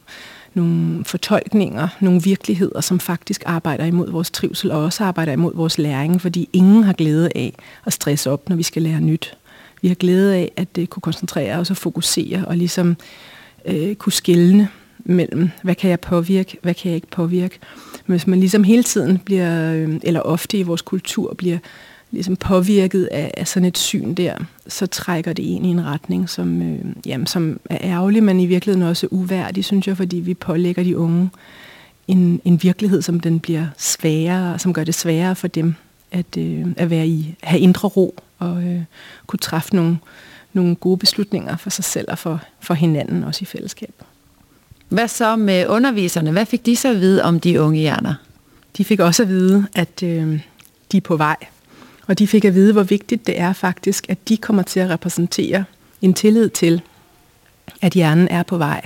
nogle 0.54 1.06
fortolkninger, 1.06 1.88
nogle 2.00 2.22
virkeligheder, 2.22 2.81
som 2.81 3.00
faktisk 3.00 3.44
arbejder 3.45 3.86
imod 3.86 4.12
vores 4.12 4.31
trivsel, 4.31 4.72
og 4.72 4.83
også 4.83 5.04
arbejder 5.04 5.31
imod 5.33 5.56
vores 5.56 5.78
læring, 5.78 6.22
fordi 6.22 6.50
ingen 6.54 6.83
har 6.83 6.94
glæde 6.94 7.30
af 7.36 7.54
at 7.86 7.94
stresse 7.94 8.31
op, 8.31 8.50
når 8.50 8.56
vi 8.56 8.63
skal 8.63 8.81
lære 8.81 9.01
nyt. 9.01 9.38
Vi 9.82 9.88
har 9.88 9.96
glæde 9.96 10.36
af 10.36 10.52
at 10.56 10.68
øh, 10.80 10.88
kunne 10.88 11.02
koncentrere 11.02 11.58
os 11.58 11.70
og 11.70 11.78
fokusere 11.78 12.46
og 12.46 12.58
ligesom 12.58 12.98
øh, 13.66 13.96
kunne 13.96 14.14
skille 14.14 14.70
mellem, 15.00 15.50
hvad 15.64 15.76
kan 15.76 15.90
jeg 15.90 16.00
påvirke, 16.00 16.58
hvad 16.62 16.74
kan 16.74 16.90
jeg 16.90 16.96
ikke 16.96 17.08
påvirke. 17.08 17.60
Men 18.06 18.14
hvis 18.14 18.28
man 18.28 18.40
ligesom 18.40 18.64
hele 18.64 18.84
tiden 18.84 19.18
bliver, 19.18 19.74
øh, 19.74 20.00
eller 20.04 20.20
ofte 20.20 20.58
i 20.58 20.64
vores 20.64 20.82
kultur 20.82 21.34
bliver 21.34 21.58
ligesom 22.12 22.36
påvirket 22.36 23.06
af, 23.06 23.32
af 23.38 23.48
sådan 23.48 23.66
et 23.66 23.78
syn 23.78 24.14
der, 24.14 24.34
så 24.68 24.88
trækker 24.88 25.34
det 25.34 25.56
en 25.56 25.66
i 25.66 25.70
en 25.70 25.86
retning, 25.86 26.30
som, 26.30 26.62
øh, 26.62 26.80
jamen, 27.06 27.28
som 27.28 27.60
er 27.70 27.78
ærgerlig, 27.82 28.24
men 28.24 28.40
i 28.40 28.46
virkeligheden 28.46 28.88
også 28.88 29.08
uværdig, 29.12 29.66
synes 29.66 29.88
jeg, 29.88 29.98
fordi 29.98 30.18
vi 30.18 30.34
pålægger 30.34 30.84
de 30.84 30.98
unge 30.98 31.30
en, 32.08 32.42
en 32.46 32.64
virkelighed, 32.64 33.02
som 33.02 33.20
den 33.20 33.40
bliver 33.40 33.68
sværere, 33.78 34.60
som 34.60 34.74
gør 34.74 34.84
det 34.84 34.96
sværere 34.96 35.36
for 35.36 35.48
dem 35.48 35.76
at, 36.12 36.38
øh, 36.38 36.66
at 36.78 36.90
være 36.90 37.08
i, 37.08 37.36
have 37.44 37.60
indre 37.60 37.88
ro 37.88 38.20
og 38.39 38.63
øh, 38.63 38.81
kunne 39.28 39.39
træffe 39.39 39.75
nogle, 39.75 39.98
nogle 40.54 40.75
gode 40.75 40.98
beslutninger 40.98 41.57
for 41.57 41.69
sig 41.69 41.84
selv 41.84 42.07
og 42.12 42.18
for, 42.18 42.42
for 42.60 42.74
hinanden, 42.74 43.24
også 43.24 43.39
i 43.42 43.45
fællesskab. 43.45 43.94
Hvad 44.89 45.07
så 45.07 45.36
med 45.36 45.68
underviserne? 45.68 46.31
Hvad 46.31 46.45
fik 46.45 46.66
de 46.66 46.75
så 46.75 46.89
at 46.89 47.00
vide 47.00 47.24
om 47.24 47.39
de 47.39 47.62
unge 47.62 47.80
hjerner? 47.80 48.13
De 48.78 48.86
fik 48.86 49.00
også 49.00 49.24
at 49.24 49.30
vide, 49.30 49.68
at 49.75 50.04
øh, 50.04 50.39
de 50.92 50.98
er 50.98 51.01
på 51.01 51.16
vej. 51.18 51.36
Og 52.07 52.19
de 52.19 52.28
fik 52.28 52.45
at 52.45 52.54
vide, 52.56 52.74
hvor 52.74 52.84
vigtigt 52.84 53.28
det 53.28 53.39
er 53.39 53.54
faktisk, 53.54 54.06
at 54.10 54.30
de 54.30 54.38
kommer 54.38 54.63
til 54.63 54.80
at 54.80 54.90
repræsentere 54.90 55.63
en 56.01 56.13
tillid 56.13 56.50
til, 56.50 56.81
at 57.81 57.94
hjernen 57.94 58.28
er 58.28 58.44
på 58.44 58.57
vej. 58.57 58.86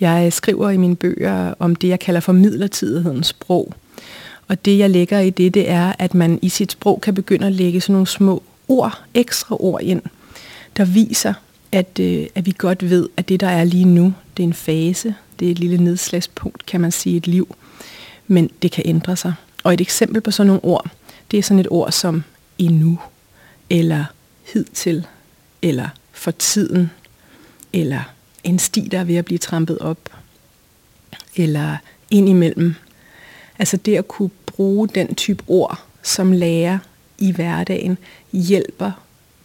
Jeg 0.00 0.32
skriver 0.32 0.70
i 0.70 0.76
mine 0.76 0.96
bøger 0.96 1.54
om 1.58 1.76
det, 1.76 1.88
jeg 1.88 2.00
kalder 2.00 2.20
for 2.20 2.32
midlertidighedens 2.32 3.26
sprog. 3.26 3.74
Og 4.48 4.64
det, 4.64 4.78
jeg 4.78 4.90
lægger 4.90 5.18
i 5.18 5.30
det, 5.30 5.54
det 5.54 5.70
er, 5.70 5.92
at 5.98 6.14
man 6.14 6.38
i 6.42 6.48
sit 6.48 6.72
sprog 6.72 7.00
kan 7.00 7.14
begynde 7.14 7.46
at 7.46 7.52
lægge 7.52 7.80
sådan 7.80 7.92
nogle 7.92 8.06
små 8.06 8.42
ord, 8.68 9.02
ekstra 9.14 9.56
ord 9.60 9.82
ind, 9.82 10.02
der 10.76 10.84
viser, 10.84 11.34
at, 11.72 11.98
øh, 12.00 12.26
at 12.34 12.46
vi 12.46 12.54
godt 12.58 12.90
ved, 12.90 13.08
at 13.16 13.28
det, 13.28 13.40
der 13.40 13.48
er 13.48 13.64
lige 13.64 13.84
nu, 13.84 14.14
det 14.36 14.42
er 14.42 14.46
en 14.46 14.54
fase, 14.54 15.14
det 15.38 15.46
er 15.46 15.50
et 15.50 15.58
lille 15.58 15.84
nedslagspunkt, 15.84 16.66
kan 16.66 16.80
man 16.80 16.92
sige, 16.92 17.16
et 17.16 17.26
liv, 17.26 17.56
men 18.26 18.50
det 18.62 18.72
kan 18.72 18.82
ændre 18.86 19.16
sig. 19.16 19.34
Og 19.64 19.74
et 19.74 19.80
eksempel 19.80 20.20
på 20.20 20.30
sådan 20.30 20.46
nogle 20.46 20.64
ord, 20.64 20.90
det 21.30 21.38
er 21.38 21.42
sådan 21.42 21.58
et 21.58 21.68
ord 21.70 21.92
som 21.92 22.24
endnu, 22.58 22.98
eller 23.70 24.04
hidtil, 24.52 25.06
eller 25.62 25.88
for 26.12 26.30
tiden, 26.30 26.90
eller 27.72 28.00
en 28.44 28.58
sti, 28.58 28.88
der 28.90 28.98
er 28.98 29.04
ved 29.04 29.16
at 29.16 29.24
blive 29.24 29.38
trampet 29.38 29.78
op, 29.78 30.10
eller 31.36 31.76
indimellem. 32.10 32.74
Altså 33.58 33.76
det 33.76 33.96
at 33.96 34.08
kunne 34.08 34.30
bruge 34.46 34.88
den 34.88 35.14
type 35.14 35.44
ord 35.46 35.80
som 36.02 36.32
lærer 36.32 36.78
i 37.18 37.32
hverdagen, 37.32 37.98
hjælper 38.32 38.92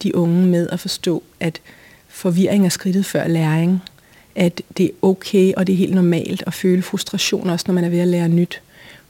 de 0.03 0.15
unge 0.15 0.47
med 0.47 0.69
at 0.71 0.79
forstå, 0.79 1.23
at 1.39 1.61
forvirring 2.07 2.65
er 2.65 2.69
skridtet 2.69 3.05
før 3.05 3.27
læring, 3.27 3.81
at 4.35 4.61
det 4.77 4.85
er 4.85 4.89
okay, 5.01 5.53
og 5.57 5.67
det 5.67 5.73
er 5.73 5.77
helt 5.77 5.95
normalt 5.95 6.43
at 6.47 6.53
føle 6.53 6.81
frustration, 6.81 7.49
også 7.49 7.65
når 7.67 7.73
man 7.73 7.83
er 7.83 7.89
ved 7.89 7.99
at 7.99 8.07
lære 8.07 8.29
nyt. 8.29 8.61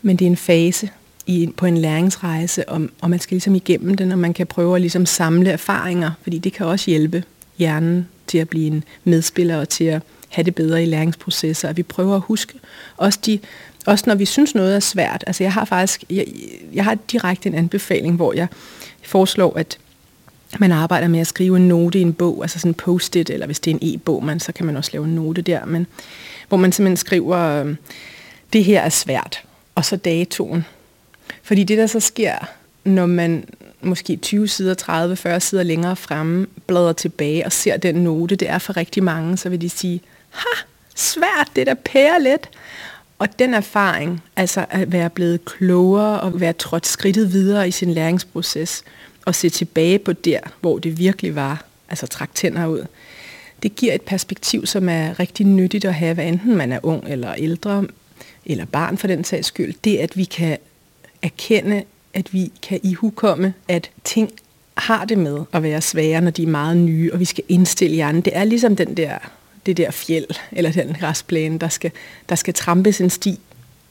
Men 0.02 0.16
det 0.16 0.26
er 0.26 0.30
en 0.30 0.38
fase 0.38 0.90
i, 1.26 1.50
på 1.58 1.66
en 1.66 1.78
læringsrejse, 1.78 2.70
og, 2.70 2.82
og 3.02 3.10
man 3.10 3.20
skal 3.20 3.36
ligesom 3.36 3.56
igennem 3.56 3.96
den, 3.96 4.12
og 4.12 4.20
man 4.20 4.34
kan 4.34 4.48
prøve 4.48 4.76
at 4.76 4.82
ligesom 4.82 5.06
samle 5.06 5.50
erfaringer, 5.50 6.12
fordi 6.22 6.38
det 6.38 6.54
kan 6.54 6.66
også 6.66 6.92
hjælpe 6.92 7.24
hjernen 7.58 8.08
til 8.28 8.38
at 8.38 8.50
blive 8.50 8.68
en 8.68 8.84
medspiller 9.04 9.58
og 9.58 9.70
til 9.70 9.84
at 9.84 10.02
have 10.30 10.46
det 10.46 10.56
bedre 10.56 10.84
i 10.84 10.86
læringsprocesser, 10.86 11.70
at 11.70 11.78
vi 11.78 11.84
prøver 11.84 12.16
at 12.16 12.22
huske 12.22 12.54
også 12.98 13.20
de 13.26 13.40
også 13.86 14.04
når 14.08 14.16
vi 14.16 14.26
synes 14.26 14.56
noget 14.56 14.76
er 14.76 14.80
svært. 14.80 15.24
Altså 15.28 15.44
jeg 15.44 15.54
har 15.54 15.66
faktisk, 15.66 16.04
jeg, 16.10 16.26
jeg 16.74 16.84
har 16.84 16.98
direkte 17.12 17.50
en 17.50 17.56
anbefaling, 17.56 18.16
hvor 18.16 18.34
jeg 18.34 18.48
foreslår, 19.04 19.58
at 19.58 19.78
man 20.60 20.72
arbejder 20.72 21.08
med 21.08 21.20
at 21.20 21.28
skrive 21.28 21.58
en 21.58 21.68
note 21.68 22.00
i 22.00 22.02
en 22.02 22.14
bog, 22.14 22.44
altså 22.44 22.60
sådan 22.60 22.70
en 22.70 22.76
post-it, 22.76 23.30
eller 23.30 23.46
hvis 23.46 23.60
det 23.60 23.72
er 23.72 23.76
en 23.76 23.96
e-bog, 23.96 24.24
man, 24.24 24.40
så 24.40 24.52
kan 24.52 24.66
man 24.66 24.78
også 24.78 24.90
lave 24.94 25.06
en 25.06 25.16
note 25.16 25.42
der, 25.42 25.66
men 25.66 25.88
hvor 26.48 26.58
man 26.58 26.72
simpelthen 26.72 26.98
skriver, 26.98 27.38
øhm, 27.38 27.78
det 28.54 28.64
her 28.64 28.82
er 28.82 28.90
svært, 28.90 29.44
og 29.76 29.86
så 29.86 29.96
datoen. 29.96 30.66
Fordi 31.44 31.64
det, 31.64 31.78
der 31.78 31.88
så 31.88 32.00
sker, 32.00 32.36
når 32.84 33.06
man 33.06 33.46
måske 33.82 34.16
20 34.16 34.48
sider, 34.48 34.74
30, 34.74 35.16
40 35.16 35.40
sider 35.40 35.64
længere 35.64 35.96
fremme, 35.96 36.48
bladrer 36.68 36.94
tilbage 36.94 37.46
og 37.46 37.52
ser 37.52 37.78
den 37.78 37.96
note, 37.96 38.36
det 38.36 38.50
er 38.50 38.58
for 38.58 38.78
rigtig 38.78 39.04
mange, 39.04 39.38
så 39.38 39.50
vil 39.50 39.62
de 39.62 39.70
sige, 39.70 40.02
ha, 40.30 40.64
svært, 40.96 41.48
det 41.56 41.68
der 41.68 41.74
pærer 41.74 42.20
lidt. 42.20 42.50
Og 43.22 43.40
den 43.40 43.54
erfaring, 43.54 44.24
altså 44.36 44.66
at 44.70 44.92
være 44.92 45.10
blevet 45.10 45.46
klogere 45.46 46.20
og 46.20 46.40
være 46.40 46.54
trådt 46.54 46.88
skridtet 46.88 47.34
videre 47.34 47.68
i 47.68 47.72
sin 47.72 47.94
læringsproces, 47.94 48.84
og 49.26 49.36
se 49.36 49.50
tilbage 49.50 50.00
på 50.00 50.14
der, 50.14 50.40
hvor 50.62 50.80
det 50.80 50.98
virkelig 50.98 51.36
var, 51.36 51.66
altså 51.90 52.08
trække 52.08 52.34
tænder 52.34 52.68
ud, 52.68 52.86
det 53.64 53.76
giver 53.76 53.94
et 53.94 54.02
perspektiv, 54.02 54.66
som 54.66 54.90
er 54.90 55.20
rigtig 55.20 55.46
nyttigt 55.46 55.86
at 55.86 55.94
have, 55.94 56.14
hvad 56.14 56.26
enten 56.26 56.56
man 56.56 56.72
er 56.72 56.80
ung 56.84 57.04
eller 57.08 57.34
ældre, 57.34 57.86
eller 58.46 58.66
barn 58.66 58.98
for 58.98 59.08
den 59.08 59.24
sags 59.24 59.48
skyld. 59.48 59.74
Det, 59.84 59.98
at 59.98 60.18
vi 60.18 60.24
kan 60.24 60.58
erkende, 61.22 61.84
at 62.14 62.34
vi 62.34 62.52
kan 62.62 62.80
ihukomme, 62.84 63.54
at 63.68 63.90
ting 64.04 64.32
har 64.78 65.06
det 65.06 65.18
med 65.18 65.40
at 65.54 65.64
være 65.64 65.82
svære, 65.82 66.22
når 66.22 66.32
de 66.32 66.44
er 66.44 66.48
meget 66.48 66.78
nye, 66.78 67.14
og 67.14 67.20
vi 67.20 67.26
skal 67.26 67.44
indstille 67.50 67.96
hjernen. 67.96 68.22
Det 68.22 68.36
er 68.36 68.44
ligesom 68.44 68.76
den 68.76 68.98
der, 68.98 69.18
det 69.66 69.78
der 69.78 69.92
fjeld, 69.92 70.26
eller 70.52 70.72
den 70.72 70.96
græsplæne, 71.00 71.60
der 71.60 71.70
skal, 71.70 71.92
der 72.30 72.36
skal 72.36 72.54
trampes 72.54 73.02
en 73.02 73.10
sti 73.10 73.40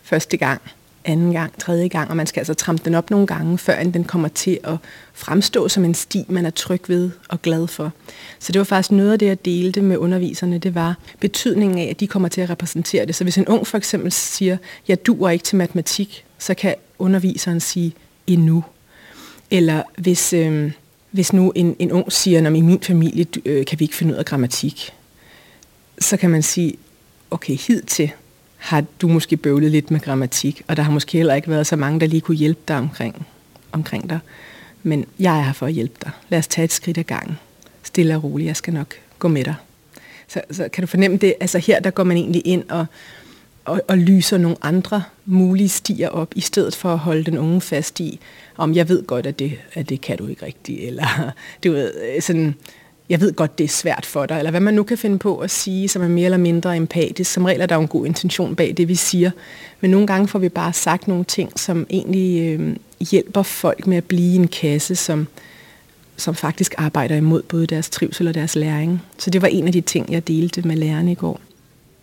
første 0.02 0.36
gang 0.36 0.60
anden 1.04 1.32
gang, 1.32 1.58
tredje 1.58 1.88
gang, 1.88 2.10
og 2.10 2.16
man 2.16 2.26
skal 2.26 2.40
altså 2.40 2.54
trampe 2.54 2.84
den 2.84 2.94
op 2.94 3.10
nogle 3.10 3.26
gange, 3.26 3.58
før 3.58 3.82
den 3.82 4.04
kommer 4.04 4.28
til 4.28 4.58
at 4.64 4.76
fremstå 5.12 5.68
som 5.68 5.84
en 5.84 5.94
sti, 5.94 6.24
man 6.28 6.46
er 6.46 6.50
tryg 6.50 6.88
ved 6.88 7.10
og 7.28 7.42
glad 7.42 7.66
for. 7.66 7.92
Så 8.38 8.52
det 8.52 8.58
var 8.58 8.64
faktisk 8.64 8.90
noget 8.90 9.12
af 9.12 9.18
det, 9.18 9.26
jeg 9.26 9.44
delte 9.44 9.82
med 9.82 9.96
underviserne, 9.96 10.58
det 10.58 10.74
var 10.74 10.96
betydningen 11.20 11.78
af, 11.78 11.90
at 11.90 12.00
de 12.00 12.06
kommer 12.06 12.28
til 12.28 12.40
at 12.40 12.50
repræsentere 12.50 13.06
det. 13.06 13.14
Så 13.14 13.24
hvis 13.24 13.38
en 13.38 13.48
ung 13.48 13.66
for 13.66 13.78
eksempel 13.78 14.12
siger, 14.12 14.56
jeg 14.88 15.06
duer 15.06 15.30
ikke 15.30 15.44
til 15.44 15.56
matematik, 15.56 16.24
så 16.38 16.54
kan 16.54 16.74
underviseren 16.98 17.60
sige, 17.60 17.92
endnu. 18.26 18.64
Eller 19.50 19.82
hvis, 19.98 20.32
øh, 20.32 20.72
hvis 21.10 21.32
nu 21.32 21.52
en, 21.54 21.76
en 21.78 21.92
ung 21.92 22.12
siger, 22.12 22.46
at 22.46 22.56
i 22.56 22.60
min 22.60 22.82
familie 22.82 23.26
øh, 23.44 23.66
kan 23.66 23.80
vi 23.80 23.84
ikke 23.84 23.96
finde 23.96 24.12
ud 24.12 24.18
af 24.18 24.24
grammatik, 24.24 24.92
så 26.00 26.16
kan 26.16 26.30
man 26.30 26.42
sige, 26.42 26.74
okay, 27.30 27.54
hidtil 27.54 28.10
har 28.56 28.84
du 29.00 29.08
måske 29.08 29.36
bøvlet 29.36 29.70
lidt 29.70 29.90
med 29.90 30.00
grammatik, 30.00 30.62
og 30.68 30.76
der 30.76 30.82
har 30.82 30.92
måske 30.92 31.18
heller 31.18 31.34
ikke 31.34 31.50
været 31.50 31.66
så 31.66 31.76
mange, 31.76 32.00
der 32.00 32.06
lige 32.06 32.20
kunne 32.20 32.36
hjælpe 32.36 32.60
dig 32.68 32.76
omkring, 32.76 33.26
omkring 33.72 34.10
dig. 34.10 34.18
Men 34.82 35.04
jeg 35.18 35.38
er 35.38 35.42
her 35.42 35.52
for 35.52 35.66
at 35.66 35.72
hjælpe 35.72 35.94
dig. 36.02 36.10
Lad 36.28 36.38
os 36.38 36.46
tage 36.46 36.64
et 36.64 36.72
skridt 36.72 36.98
ad 36.98 37.04
gangen. 37.04 37.38
Stille 37.82 38.16
og 38.16 38.24
roligt, 38.24 38.46
jeg 38.46 38.56
skal 38.56 38.74
nok 38.74 38.94
gå 39.18 39.28
med 39.28 39.44
dig. 39.44 39.54
Så, 40.28 40.40
så 40.50 40.68
kan 40.72 40.82
du 40.82 40.86
fornemme 40.86 41.16
det? 41.16 41.34
Altså 41.40 41.58
her, 41.58 41.80
der 41.80 41.90
går 41.90 42.04
man 42.04 42.16
egentlig 42.16 42.42
ind 42.44 42.70
og, 42.70 42.86
og, 43.64 43.82
og 43.88 43.98
lyser 43.98 44.38
nogle 44.38 44.56
andre 44.62 45.02
mulige 45.24 45.68
stier 45.68 46.08
op, 46.08 46.32
i 46.36 46.40
stedet 46.40 46.76
for 46.76 46.92
at 46.92 46.98
holde 46.98 47.24
den 47.24 47.38
unge 47.38 47.60
fast 47.60 48.00
i, 48.00 48.20
om 48.56 48.74
jeg 48.74 48.88
ved 48.88 49.06
godt, 49.06 49.26
at 49.26 49.38
det, 49.38 49.58
at 49.74 49.88
det 49.88 50.00
kan 50.00 50.18
du 50.18 50.26
ikke 50.26 50.46
rigtigt, 50.46 50.80
eller 50.80 51.32
du 51.64 51.72
ved, 51.72 52.20
sådan, 52.20 52.54
jeg 53.10 53.20
ved 53.20 53.32
godt, 53.32 53.58
det 53.58 53.64
er 53.64 53.68
svært 53.68 54.06
for 54.06 54.26
dig, 54.26 54.38
eller 54.38 54.50
hvad 54.50 54.60
man 54.60 54.74
nu 54.74 54.82
kan 54.82 54.98
finde 54.98 55.18
på 55.18 55.38
at 55.38 55.50
sige, 55.50 55.88
som 55.88 56.02
er 56.02 56.08
mere 56.08 56.24
eller 56.24 56.38
mindre 56.38 56.76
empatisk. 56.76 57.32
Som 57.32 57.44
regel 57.44 57.60
er 57.60 57.66
der 57.66 57.74
jo 57.74 57.80
en 57.80 57.88
god 57.88 58.06
intention 58.06 58.56
bag 58.56 58.74
det, 58.76 58.88
vi 58.88 58.94
siger. 58.94 59.30
Men 59.80 59.90
nogle 59.90 60.06
gange 60.06 60.28
får 60.28 60.38
vi 60.38 60.48
bare 60.48 60.72
sagt 60.72 61.08
nogle 61.08 61.24
ting, 61.24 61.58
som 61.58 61.86
egentlig 61.90 62.58
øh, 62.60 62.76
hjælper 63.10 63.42
folk 63.42 63.86
med 63.86 63.96
at 63.96 64.04
blive 64.04 64.34
en 64.34 64.48
kasse, 64.48 64.96
som, 64.96 65.26
som 66.16 66.34
faktisk 66.34 66.74
arbejder 66.78 67.16
imod 67.16 67.42
både 67.42 67.66
deres 67.66 67.90
trivsel 67.90 68.28
og 68.28 68.34
deres 68.34 68.56
læring. 68.56 69.02
Så 69.18 69.30
det 69.30 69.42
var 69.42 69.48
en 69.48 69.66
af 69.66 69.72
de 69.72 69.80
ting, 69.80 70.12
jeg 70.12 70.28
delte 70.28 70.62
med 70.62 70.76
lærerne 70.76 71.12
i 71.12 71.14
går. 71.14 71.40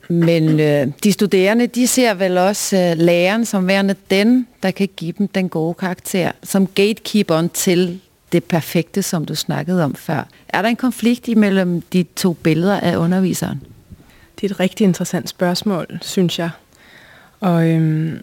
Men 0.10 0.60
øh, 0.60 0.88
de 1.04 1.12
studerende, 1.12 1.68
de 1.68 1.88
ser 1.88 2.14
vel 2.14 2.38
også 2.38 2.78
øh, 2.78 2.98
læreren 2.98 3.46
som 3.46 3.68
værende 3.68 3.96
den, 4.12 4.48
der 4.64 4.72
kan 4.72 4.90
give 4.96 5.14
dem 5.18 5.28
den 5.28 5.50
gode 5.50 5.74
karakter, 5.74 6.32
som 6.44 6.68
gatekeeperen 6.68 7.50
til 7.50 8.00
det 8.32 8.44
perfekte, 8.44 9.04
som 9.04 9.26
du 9.26 9.36
snakkede 9.36 9.84
om 9.84 9.96
før. 9.96 10.28
Er 10.50 10.62
der 10.62 10.70
en 10.70 10.76
konflikt 10.76 11.28
imellem 11.28 11.82
de 11.82 12.06
to 12.16 12.34
billeder 12.34 12.80
af 12.80 12.98
underviseren? 12.98 13.62
Det 14.36 14.50
er 14.50 14.54
et 14.54 14.60
rigtig 14.60 14.84
interessant 14.84 15.30
spørgsmål, 15.30 16.00
synes 16.02 16.40
jeg. 16.40 16.50
Og, 17.40 17.70
øhm, 17.70 18.22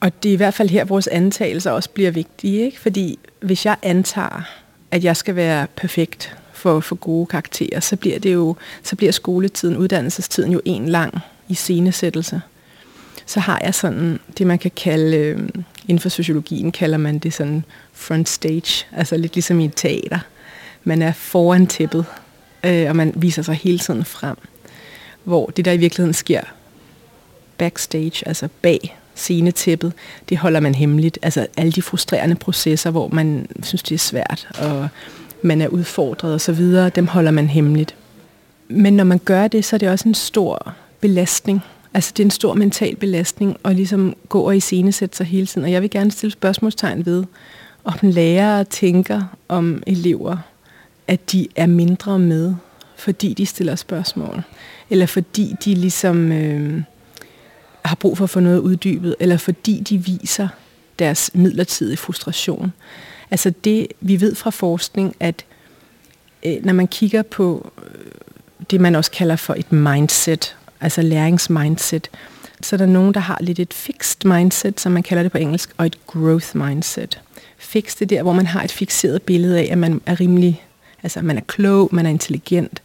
og 0.00 0.22
det 0.22 0.28
er 0.28 0.32
i 0.32 0.36
hvert 0.36 0.54
fald 0.54 0.68
her, 0.68 0.84
vores 0.84 1.06
antagelser 1.06 1.70
også 1.70 1.90
bliver 1.90 2.10
vigtige. 2.10 2.64
Ikke? 2.64 2.80
Fordi 2.80 3.18
hvis 3.40 3.66
jeg 3.66 3.76
antager, 3.82 4.42
at 4.90 5.04
jeg 5.04 5.16
skal 5.16 5.36
være 5.36 5.66
perfekt 5.76 6.36
for 6.52 6.76
at 6.76 6.84
få 6.84 6.94
gode 6.94 7.26
karakterer, 7.26 7.80
så 7.80 7.96
bliver, 7.96 8.18
det 8.18 8.34
jo, 8.34 8.56
så 8.82 8.96
bliver 8.96 9.12
skoletiden, 9.12 9.76
uddannelsestiden 9.76 10.52
jo 10.52 10.60
en 10.64 10.88
lang 10.88 11.18
i 11.48 11.54
scenesættelse. 11.54 12.40
Så 13.26 13.40
har 13.40 13.60
jeg 13.64 13.74
sådan 13.74 14.20
det, 14.38 14.46
man 14.46 14.58
kan 14.58 14.70
kalde, 14.76 15.16
Øhm, 15.16 15.64
inden 15.88 16.00
for 16.00 16.08
sociologien 16.08 16.72
kalder 16.72 16.98
man 16.98 17.18
det 17.18 17.32
sådan 17.32 17.64
front 17.92 18.28
stage, 18.28 18.86
altså 18.92 19.16
lidt 19.16 19.34
ligesom 19.34 19.60
i 19.60 19.64
et 19.64 19.72
teater. 19.76 20.18
Man 20.84 21.02
er 21.02 21.12
foran 21.12 21.66
tæppet, 21.66 22.04
øh, 22.64 22.88
og 22.88 22.96
man 22.96 23.12
viser 23.16 23.42
sig 23.42 23.54
hele 23.54 23.78
tiden 23.78 24.04
frem. 24.04 24.36
Hvor 25.24 25.46
det, 25.46 25.64
der 25.64 25.72
i 25.72 25.76
virkeligheden 25.76 26.14
sker 26.14 26.40
backstage, 27.58 28.28
altså 28.28 28.48
bag 28.62 28.98
scenetæppet, 29.14 29.92
det 30.28 30.38
holder 30.38 30.60
man 30.60 30.74
hemmeligt. 30.74 31.18
Altså 31.22 31.46
alle 31.56 31.72
de 31.72 31.82
frustrerende 31.82 32.36
processer, 32.36 32.90
hvor 32.90 33.08
man 33.08 33.46
synes, 33.62 33.82
det 33.82 33.94
er 33.94 33.98
svært, 33.98 34.48
og 34.58 34.88
man 35.42 35.60
er 35.60 35.68
udfordret 35.68 36.34
osv., 36.34 36.90
dem 36.94 37.06
holder 37.06 37.30
man 37.30 37.48
hemmeligt. 37.48 37.94
Men 38.68 38.92
når 38.92 39.04
man 39.04 39.20
gør 39.24 39.48
det, 39.48 39.64
så 39.64 39.76
er 39.76 39.78
det 39.78 39.88
også 39.88 40.08
en 40.08 40.14
stor 40.14 40.74
belastning. 41.00 41.60
Altså 41.94 42.12
det 42.16 42.22
er 42.22 42.26
en 42.26 42.30
stor 42.30 42.54
mental 42.54 42.96
belastning 42.96 43.56
at 43.64 43.76
ligesom 43.76 44.16
gå 44.28 44.40
og 44.40 44.56
iscenesætte 44.56 45.16
sig 45.16 45.26
hele 45.26 45.46
tiden. 45.46 45.64
Og 45.64 45.72
jeg 45.72 45.82
vil 45.82 45.90
gerne 45.90 46.10
stille 46.10 46.32
spørgsmålstegn 46.32 47.06
ved, 47.06 47.24
om 47.84 47.94
lærere 48.02 48.64
tænker 48.64 49.36
om 49.48 49.82
elever, 49.86 50.36
at 51.08 51.32
de 51.32 51.48
er 51.56 51.66
mindre 51.66 52.18
med, 52.18 52.54
fordi 52.96 53.34
de 53.34 53.46
stiller 53.46 53.76
spørgsmål. 53.76 54.42
Eller 54.90 55.06
fordi 55.06 55.54
de 55.64 55.74
ligesom 55.74 56.32
øh, 56.32 56.82
har 57.84 57.96
brug 57.96 58.16
for 58.16 58.24
at 58.24 58.30
få 58.30 58.40
noget 58.40 58.58
uddybet. 58.58 59.16
Eller 59.20 59.36
fordi 59.36 59.80
de 59.80 59.98
viser 59.98 60.48
deres 60.98 61.30
midlertidige 61.34 61.96
frustration. 61.96 62.72
Altså 63.30 63.52
det, 63.64 63.86
vi 64.00 64.20
ved 64.20 64.34
fra 64.34 64.50
forskning, 64.50 65.16
at 65.20 65.44
øh, 66.46 66.64
når 66.64 66.72
man 66.72 66.88
kigger 66.88 67.22
på 67.22 67.72
øh, 67.82 68.10
det, 68.70 68.80
man 68.80 68.94
også 68.94 69.10
kalder 69.10 69.36
for 69.36 69.54
et 69.54 69.72
mindset, 69.72 70.56
altså 70.80 71.02
læringsmindset, 71.02 72.10
så 72.60 72.76
er 72.76 72.78
der 72.78 72.86
nogen, 72.86 73.14
der 73.14 73.20
har 73.20 73.38
lidt 73.40 73.58
et 73.58 73.74
fixed 73.74 74.24
mindset, 74.24 74.80
som 74.80 74.92
man 74.92 75.02
kalder 75.02 75.22
det 75.22 75.32
på 75.32 75.38
engelsk, 75.38 75.70
og 75.76 75.86
et 75.86 75.98
growth 76.06 76.56
mindset. 76.56 77.20
Fixed 77.58 77.98
det 77.98 78.10
der, 78.10 78.22
hvor 78.22 78.32
man 78.32 78.46
har 78.46 78.62
et 78.62 78.72
fixeret 78.72 79.22
billede 79.22 79.58
af, 79.58 79.68
at 79.70 79.78
man 79.78 80.00
er 80.06 80.20
rimelig, 80.20 80.64
altså 81.02 81.22
man 81.22 81.36
er 81.36 81.42
klog, 81.46 81.88
man 81.92 82.06
er 82.06 82.10
intelligent. 82.10 82.82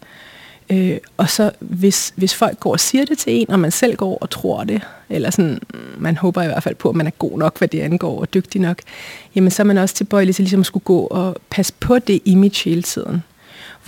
Øh, 0.69 0.97
og 1.17 1.29
så 1.29 1.51
hvis, 1.59 2.13
hvis 2.15 2.35
folk 2.35 2.59
går 2.59 2.71
og 2.71 2.79
siger 2.79 3.05
det 3.05 3.17
til 3.17 3.33
en, 3.33 3.51
og 3.51 3.59
man 3.59 3.71
selv 3.71 3.95
går 3.95 4.17
og 4.17 4.29
tror 4.29 4.63
det, 4.63 4.81
eller 5.09 5.29
sådan, 5.29 5.59
man 5.97 6.17
håber 6.17 6.43
i 6.43 6.45
hvert 6.45 6.63
fald 6.63 6.75
på, 6.75 6.89
at 6.89 6.95
man 6.95 7.07
er 7.07 7.11
god 7.11 7.39
nok, 7.39 7.57
hvad 7.57 7.67
det 7.67 7.79
angår, 7.79 8.21
og 8.21 8.33
dygtig 8.33 8.61
nok, 8.61 8.77
jamen 9.35 9.51
så 9.51 9.61
er 9.61 9.65
man 9.65 9.77
også 9.77 9.95
tilbøjelig 9.95 10.35
til 10.35 10.43
ligesom 10.43 10.59
at 10.59 10.65
skulle 10.65 10.83
gå 10.83 10.99
og 10.99 11.37
passe 11.49 11.73
på 11.79 11.99
det 11.99 12.21
image 12.25 12.69
hele 12.69 12.83
tiden 12.83 13.23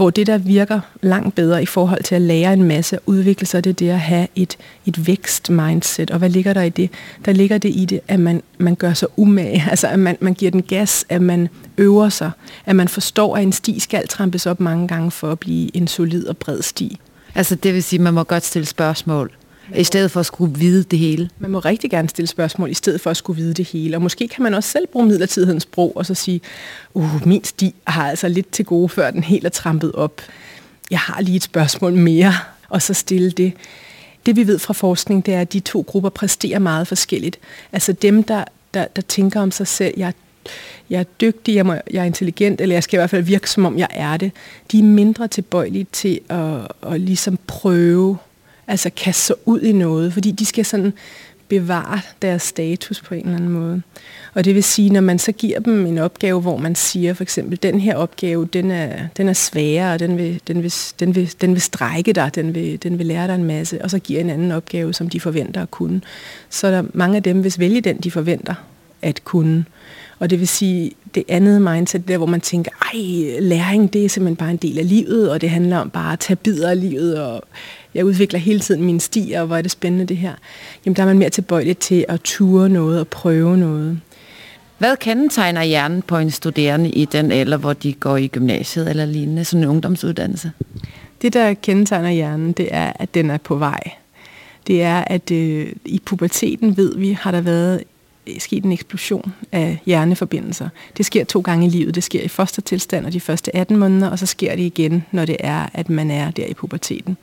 hvor 0.02 0.10
det, 0.10 0.28
der 0.28 0.38
virker 0.38 0.80
langt 1.02 1.36
bedre 1.36 1.64
i 1.64 1.66
forhold 1.66 2.04
til 2.04 2.16
at 2.16 2.22
lære 2.22 2.54
en 2.54 2.64
masse 2.64 3.00
og 3.00 3.04
udvikle 3.06 3.48
sig, 3.48 3.64
det 3.64 3.70
er 3.70 3.74
det 3.74 3.90
at 3.90 4.00
have 4.00 4.28
et, 4.36 4.58
et 4.86 5.08
vækst-mindset. 5.08 6.12
Og 6.12 6.20
hvad 6.20 6.30
ligger 6.30 6.54
der 6.54 6.62
i 6.62 6.70
det? 6.70 6.90
Der 7.26 7.32
ligger 7.32 7.58
det 7.58 7.70
i 7.70 7.86
det, 7.86 8.00
at 8.08 8.20
man, 8.20 8.44
man 8.58 8.76
gør 8.76 8.94
sig 8.94 9.08
umage, 9.18 9.64
altså 9.70 9.88
at 9.88 10.00
man, 10.00 10.18
man 10.20 10.34
giver 10.34 10.52
den 10.52 10.62
gas, 10.62 11.06
at 11.10 11.22
man 11.22 11.50
øver 11.78 12.10
sig, 12.10 12.32
at 12.66 12.76
man 12.76 12.88
forstår, 12.88 13.36
at 13.38 13.44
en 13.44 13.52
sti 13.52 13.80
skal 13.80 14.08
trampes 14.08 14.46
op 14.46 14.60
mange 14.60 14.88
gange 14.88 15.12
for 15.12 15.32
at 15.32 15.40
blive 15.40 15.76
en 15.76 15.88
solid 15.88 16.28
og 16.28 16.38
bred 16.38 16.62
sti. 16.62 17.00
Altså 17.36 17.56
det 17.56 17.74
vil 17.74 17.84
sige, 17.84 17.98
at 18.00 18.04
man 18.04 18.14
må 18.14 18.24
godt 18.24 18.46
stille 18.46 18.66
spørgsmål 18.66 19.32
i 19.76 19.84
stedet 19.84 20.12
for 20.12 20.20
at 20.20 20.26
skulle 20.26 20.60
vide 20.60 20.84
det 20.84 21.00
hele. 21.00 21.30
Man 21.40 21.52
må 21.52 21.60
rigtig 21.60 21.90
gerne 21.92 22.10
stille 22.10 22.28
spørgsmål, 22.28 22.72
i 22.72 22.74
stedet 22.74 23.02
for 23.02 23.10
at 23.10 23.18
skulle 23.18 23.42
vide 23.42 23.54
det 23.54 23.66
hele. 23.66 23.98
Og 23.98 24.02
måske 24.02 24.28
kan 24.28 24.44
man 24.44 24.54
også 24.54 24.70
selv 24.70 24.88
bruge 24.88 25.06
midlertidighedens 25.06 25.64
sprog, 25.64 25.98
og 25.98 26.06
så 26.06 26.14
sige, 26.14 26.42
uh, 26.94 27.28
min 27.28 27.44
sti 27.44 27.76
har 27.88 28.10
altså 28.10 28.28
lidt 28.28 28.52
til 28.52 28.66
gode, 28.66 28.90
før 28.90 29.12
den 29.12 29.24
helt 29.24 29.46
er 29.46 29.50
trampet 29.50 29.92
op. 29.92 30.22
Jeg 30.92 31.00
har 31.00 31.22
lige 31.22 31.36
et 31.36 31.44
spørgsmål 31.44 31.94
mere, 31.94 32.34
og 32.70 32.82
så 32.82 32.94
stille 32.94 33.32
det. 33.32 33.54
Det 34.26 34.36
vi 34.36 34.48
ved 34.48 34.60
fra 34.60 34.74
forskning, 34.74 35.26
det 35.26 35.34
er, 35.34 35.42
at 35.42 35.54
de 35.54 35.60
to 35.60 35.86
grupper 35.88 36.10
præsterer 36.10 36.60
meget 36.60 36.88
forskelligt. 36.88 37.40
Altså 37.72 37.92
dem, 37.92 38.24
der, 38.24 38.44
der, 38.74 38.86
der 38.96 39.02
tænker 39.02 39.42
om 39.42 39.52
sig 39.52 39.68
selv, 39.68 39.94
jeg 39.98 40.14
jeg 40.90 41.00
er 41.00 41.04
dygtig, 41.04 41.56
jeg, 41.56 41.66
må, 41.66 41.76
jeg 41.92 42.02
er 42.02 42.04
intelligent, 42.04 42.62
eller 42.62 42.76
jeg 42.76 42.84
skal 42.84 42.98
i 42.98 43.00
hvert 43.00 43.10
fald 43.10 43.24
virke, 43.24 43.50
som 43.50 43.66
om 43.66 43.78
jeg 43.78 43.88
er 43.92 44.18
det, 44.18 44.32
de 44.72 44.80
er 44.80 44.84
mindre 44.84 45.28
tilbøjelige 45.28 45.88
til 45.92 46.20
at, 46.30 46.68
at 46.92 47.02
ligesom 47.02 47.40
prøve 47.48 48.18
altså 48.72 48.92
kaste 48.96 49.22
sig 49.22 49.36
ud 49.46 49.62
i 49.62 49.72
noget, 49.72 50.14
fordi 50.14 50.32
de 50.32 50.46
skal 50.46 50.66
sådan 50.66 50.94
bevare 51.48 52.02
deres 52.22 52.42
status 52.42 53.02
på 53.02 53.14
en 53.14 53.22
eller 53.22 53.36
anden 53.36 53.50
måde. 53.50 53.82
Og 54.34 54.46
det 54.46 54.56
vil 54.56 54.64
sige, 54.64 54.90
når 54.90 55.02
man 55.02 55.20
så 55.20 55.32
giver 55.32 55.60
dem 55.60 55.86
en 55.86 55.98
opgave, 55.98 56.42
hvor 56.42 56.58
man 56.58 56.76
siger 56.76 57.14
for 57.14 57.24
eksempel, 57.24 57.60
den 57.64 57.80
her 57.80 57.96
opgave, 57.96 58.46
den 58.54 58.72
er, 58.72 59.08
den 59.18 59.30
er 59.30 59.34
sværere, 59.34 59.98
den 59.98 60.18
vil, 60.18 60.42
den, 60.48 60.64
vil, 60.64 60.74
den, 61.00 61.16
vil, 61.16 61.34
den 61.42 61.54
vil 61.54 61.62
strække 61.62 62.14
dig, 62.14 62.32
den 62.36 62.56
vil, 62.56 62.84
den 62.84 62.98
vil 62.98 63.06
lære 63.06 63.28
dig 63.28 63.36
en 63.36 63.44
masse, 63.44 63.84
og 63.84 63.90
så 63.90 64.00
giver 64.00 64.20
en 64.20 64.30
anden 64.30 64.52
opgave, 64.52 64.94
som 64.94 65.10
de 65.10 65.20
forventer 65.20 65.62
at 65.62 65.72
kunne. 65.72 66.02
Så 66.50 66.68
er 66.68 66.72
der 66.72 66.84
mange 66.94 67.16
af 67.16 67.24
dem, 67.24 67.42
hvis 67.42 67.60
vælge 67.60 67.82
den, 67.82 67.98
de 67.98 68.12
forventer 68.12 68.56
at 69.02 69.24
kunne. 69.24 69.66
Og 70.22 70.30
det 70.30 70.40
vil 70.40 70.48
sige, 70.48 70.92
det 71.16 71.24
andet 71.28 71.62
mindset, 71.62 72.08
der 72.08 72.18
hvor 72.18 72.26
man 72.26 72.42
tænker, 72.42 72.72
ej, 72.82 73.40
læring, 73.40 73.94
det 73.94 74.06
er 74.06 74.10
simpelthen 74.10 74.36
bare 74.36 74.52
en 74.52 74.58
del 74.58 74.80
af 74.80 74.90
livet, 74.90 75.32
og 75.32 75.42
det 75.42 75.50
handler 75.50 75.78
om 75.78 75.90
bare 75.90 76.14
at 76.14 76.20
tage 76.20 76.38
bidder 76.38 76.70
af 76.70 76.80
livet, 76.80 77.20
og 77.22 77.44
jeg 77.94 78.06
udvikler 78.06 78.40
hele 78.40 78.60
tiden 78.60 78.84
mine 78.84 79.00
stier, 79.00 79.42
og 79.42 79.48
hvor 79.48 79.58
er 79.58 79.62
det 79.62 79.72
spændende 79.72 80.06
det 80.06 80.18
her. 80.18 80.34
Jamen 80.86 80.96
der 80.96 81.04
er 81.04 81.08
man 81.08 81.18
mere 81.18 81.30
tilbøjelig 81.30 81.78
til 81.78 82.06
at 82.10 82.22
ture 82.24 82.70
noget 82.70 83.00
og 83.00 83.08
prøve 83.08 83.58
noget. 83.58 84.00
Hvad 84.78 84.98
kendetegner 84.98 85.64
hjernen 85.64 86.02
på 86.02 86.18
en 86.18 86.32
studerende 86.32 86.90
i 86.90 87.06
den 87.06 87.32
alder, 87.32 87.58
hvor 87.58 87.74
de 87.74 87.94
går 87.94 88.18
i 88.18 88.28
gymnasiet 88.28 88.90
eller 88.90 89.06
lignende, 89.06 89.46
sådan 89.46 89.64
en 89.64 89.70
ungdomsuddannelse? 89.70 90.52
Det, 91.22 91.34
der 91.34 91.54
kendetegner 91.54 92.12
hjernen, 92.12 92.52
det 92.52 92.68
er, 92.72 92.94
at 92.96 93.14
den 93.14 93.30
er 93.30 93.38
på 93.38 93.56
vej. 93.56 93.92
Det 94.68 94.84
er, 94.84 95.04
at 95.08 95.32
øh, 95.32 95.74
i 95.86 96.02
puberteten 96.06 96.78
ved 96.78 96.98
vi, 96.98 97.12
har 97.12 97.32
der 97.32 97.42
været 97.42 97.84
Øh, 98.28 98.40
sket 98.40 98.64
en 98.64 98.72
eksplosion 98.72 99.34
af 99.52 99.82
hjerneforbindelser. 99.86 100.70
Det 100.98 101.06
sker 101.06 101.24
to 101.24 101.42
gange 101.42 101.68
i 101.68 101.70
livet. 101.70 101.96
Det 101.96 102.04
sker 102.04 102.22
i 102.22 102.28
fostertilstand 102.28 103.06
og 103.06 103.14
de 103.14 103.20
første 103.20 103.56
18 103.56 103.78
måneder, 103.78 104.10
og 104.10 104.20
så 104.20 104.26
sker 104.26 104.56
det 104.56 104.64
igen, 104.64 105.06
når 105.12 105.26
det 105.26 105.38
er, 105.40 105.70
at 105.74 105.90
man 105.90 106.12
er 106.12 106.32
der 106.32 106.46
i 106.46 106.54
puberteten. 106.54 107.18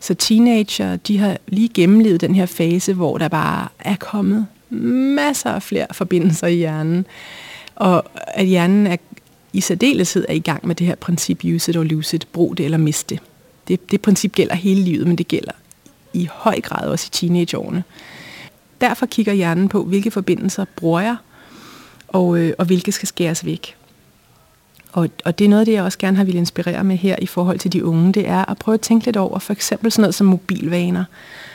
Så 0.00 0.14
teenager, 0.14 0.96
de 0.96 1.18
har 1.18 1.38
lige 1.46 1.68
gennemlevet 1.68 2.20
den 2.20 2.34
her 2.34 2.46
fase, 2.46 2.94
hvor 2.94 3.18
der 3.18 3.28
bare 3.28 3.68
er 3.78 3.96
kommet 3.96 4.46
masser 4.70 5.50
af 5.50 5.62
flere 5.62 5.86
forbindelser 5.92 6.46
i 6.46 6.54
hjernen, 6.54 7.06
og 7.76 8.04
at 8.26 8.46
hjernen 8.46 8.86
er 8.86 8.96
i 9.52 9.60
særdeleshed 9.60 10.24
er 10.28 10.32
i 10.32 10.38
gang 10.38 10.66
med 10.66 10.74
det 10.74 10.86
her 10.86 10.94
princip 10.94 11.44
use 11.44 11.70
it 11.70 11.76
or 11.76 11.82
lose 11.82 12.16
it, 12.16 12.28
brug 12.32 12.56
det 12.56 12.64
eller 12.64 12.78
miste 12.78 13.14
det. 13.14 13.22
det. 13.68 13.90
Det 13.90 14.00
princip 14.00 14.32
gælder 14.32 14.54
hele 14.54 14.80
livet, 14.80 15.06
men 15.06 15.18
det 15.18 15.28
gælder 15.28 15.52
i 16.12 16.28
høj 16.32 16.60
grad 16.60 16.88
også 16.88 17.08
i 17.08 17.12
teenageårene. 17.12 17.84
Derfor 18.80 19.06
kigger 19.06 19.32
hjernen 19.32 19.68
på, 19.68 19.84
hvilke 19.84 20.10
forbindelser 20.10 20.64
bruger 20.76 21.00
jeg, 21.00 21.16
og, 22.08 22.38
øh, 22.38 22.52
og 22.58 22.64
hvilke 22.64 22.92
skal 22.92 23.08
skæres 23.08 23.44
væk. 23.44 23.76
Og, 24.92 25.08
og 25.24 25.38
det 25.38 25.44
er 25.44 25.48
noget 25.48 25.60
af 25.60 25.66
det, 25.66 25.72
jeg 25.72 25.82
også 25.82 25.98
gerne 25.98 26.16
har 26.16 26.24
ville 26.24 26.38
inspirere 26.38 26.84
med 26.84 26.96
her 26.96 27.16
i 27.18 27.26
forhold 27.26 27.58
til 27.58 27.72
de 27.72 27.84
unge, 27.84 28.12
det 28.12 28.28
er 28.28 28.50
at 28.50 28.58
prøve 28.58 28.74
at 28.74 28.80
tænke 28.80 29.04
lidt 29.04 29.16
over 29.16 29.38
for 29.38 29.52
eksempel 29.52 29.92
sådan 29.92 30.02
noget 30.02 30.14
som 30.14 30.26
mobilvaner. 30.26 31.04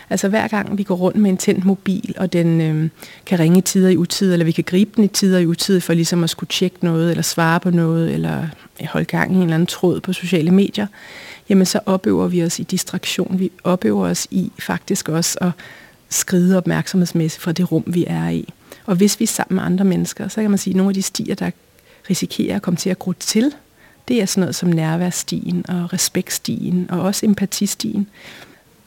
Altså 0.10 0.30
hver 0.30 0.48
gang 0.48 0.78
vi 0.78 0.84
går 0.84 0.96
rundt 0.96 1.18
med 1.18 1.30
en 1.30 1.38
tændt 1.38 1.66
mobil, 1.66 2.16
og 2.18 2.34
den 2.34 2.62
øh, 2.62 2.90
kan 3.25 3.40
ringe 3.40 3.58
i 3.58 3.62
tider 3.62 3.90
i 3.90 3.98
utid, 3.98 4.34
eller 4.34 4.46
vi 4.46 4.51
kan 4.51 4.63
gribe 4.63 4.92
den 4.96 5.04
i 5.04 5.08
tider 5.08 5.40
i 5.40 5.46
utid 5.46 5.82
for 5.82 5.94
ligesom 5.94 6.24
at 6.24 6.30
skulle 6.30 6.48
tjekke 6.48 6.78
noget, 6.82 7.10
eller 7.10 7.24
svare 7.24 7.60
på 7.60 7.70
noget, 7.70 8.13
eller 8.13 8.48
holde 8.86 9.06
gang 9.06 9.32
i 9.32 9.36
en 9.36 9.42
eller 9.42 9.56
anden 9.56 9.68
tråd 9.68 10.00
på 10.00 10.13
sociale 10.13 10.51
medier, 10.51 10.88
jamen 11.50 11.66
så 11.66 11.80
opøver 11.86 12.28
vi 12.28 12.44
os 12.44 12.60
i 12.60 12.63
distraktion. 12.63 13.40
Vi 13.40 13.51
opøver 13.63 14.08
os 14.08 14.28
i 14.32 14.51
faktisk 14.60 15.10
også 15.10 15.38
at 15.42 15.51
skride 16.12 16.58
opmærksomhedsmæssigt 16.58 17.44
fra 17.44 17.51
det 17.51 17.72
rum, 17.72 17.84
vi 17.88 18.06
er 18.08 18.30
i. 18.30 18.53
Og 18.86 18.96
hvis 18.96 19.20
vi 19.20 19.24
er 19.24 19.27
sammen 19.27 19.56
med 19.56 19.63
andre 19.63 19.86
mennesker, 19.86 20.27
så 20.27 20.41
kan 20.41 20.50
man 20.50 20.58
sige, 20.58 20.72
at 20.72 20.77
nogle 20.77 20.89
af 20.89 20.94
de 20.94 21.01
stier, 21.01 21.36
der 21.36 21.51
risikerer 22.10 22.56
at 22.56 22.62
komme 22.62 22.77
til 22.77 22.89
at 22.89 23.00
gro 23.00 23.13
til, 23.13 23.53
det 24.08 24.22
er 24.22 24.25
sådan 24.25 24.41
noget 24.41 24.56
som 24.56 24.70
nærværstien 24.70 25.65
og 25.70 25.94
respektstien 25.94 26.88
og 26.89 27.01
også 27.01 27.25
empatistien. 27.25 28.08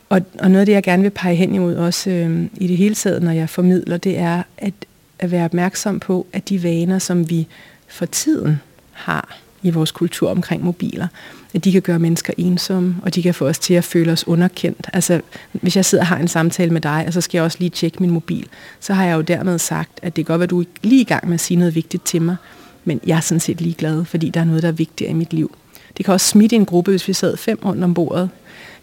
Og, 0.09 0.21
og 0.38 0.50
noget 0.50 0.61
af 0.61 0.66
det, 0.66 0.73
jeg 0.73 0.83
gerne 0.83 1.02
vil 1.02 1.11
pege 1.11 1.37
hen 1.37 1.54
imod 1.54 1.75
også 1.76 2.11
øh, 2.11 2.47
i 2.57 2.66
det 2.66 2.76
hele 2.76 2.95
taget, 2.95 3.23
når 3.23 3.33
jeg 3.33 3.49
formidler, 3.49 3.97
det 3.97 4.19
er 4.19 4.43
at, 4.59 4.75
at 5.19 5.31
være 5.31 5.45
opmærksom 5.45 6.00
på, 6.00 6.26
at 6.33 6.49
de 6.49 6.62
vaner, 6.62 6.99
som 6.99 7.31
vi 7.31 7.47
for 7.88 8.07
tiden 8.07 8.61
har 8.93 9.38
i 9.64 9.71
vores 9.71 9.92
kultur 9.92 10.30
omkring 10.30 10.64
mobiler, 10.64 11.06
at 11.54 11.64
de 11.64 11.73
kan 11.73 11.83
gøre 11.83 11.99
mennesker 11.99 12.33
ensomme, 12.37 12.97
og 13.02 13.14
de 13.14 13.23
kan 13.23 13.35
få 13.35 13.49
os 13.49 13.59
til 13.59 13.75
at 13.75 13.85
føle 13.85 14.12
os 14.12 14.28
underkendt. 14.28 14.87
Altså, 14.92 15.21
hvis 15.52 15.76
jeg 15.76 15.85
sidder 15.85 16.02
og 16.02 16.09
har 16.09 16.18
en 16.18 16.28
samtale 16.28 16.71
med 16.71 16.80
dig, 16.80 17.04
og 17.06 17.12
så 17.12 17.21
skal 17.21 17.38
jeg 17.38 17.44
også 17.44 17.56
lige 17.61 17.71
tjekke 17.71 17.99
min 18.00 18.11
mobil, 18.11 18.47
så 18.80 18.94
har 18.94 19.04
jeg 19.04 19.16
jo 19.16 19.21
dermed 19.21 19.59
sagt, 19.59 19.90
at 20.02 20.16
det 20.16 20.26
kan 20.26 20.33
godt 20.33 20.40
være, 20.40 20.44
at 20.44 20.50
du 20.50 20.61
er 20.61 20.64
lige 20.83 21.00
i 21.00 21.04
gang 21.04 21.26
med 21.26 21.35
at 21.35 21.40
sige 21.40 21.59
noget 21.59 21.75
vigtigt 21.75 22.04
til 22.04 22.23
mig, 22.23 22.37
men 22.85 23.00
jeg 23.06 23.16
er 23.16 23.21
sådan 23.21 23.40
set 23.40 23.61
ligeglad, 23.61 24.04
fordi 24.04 24.30
der 24.30 24.40
er 24.40 24.44
noget, 24.44 24.62
der 24.62 24.68
er 24.68 24.73
vigtigere 24.73 25.11
i 25.11 25.14
mit 25.14 25.33
liv. 25.33 25.56
Det 25.97 26.04
kan 26.04 26.14
også 26.14 26.26
smitte 26.26 26.56
en 26.56 26.66
gruppe, 26.66 26.90
hvis 26.90 27.09
vi 27.09 27.12
sad 27.12 27.37
fem 27.37 27.59
rundt 27.64 27.85
om 27.85 27.94
bordet 27.94 28.30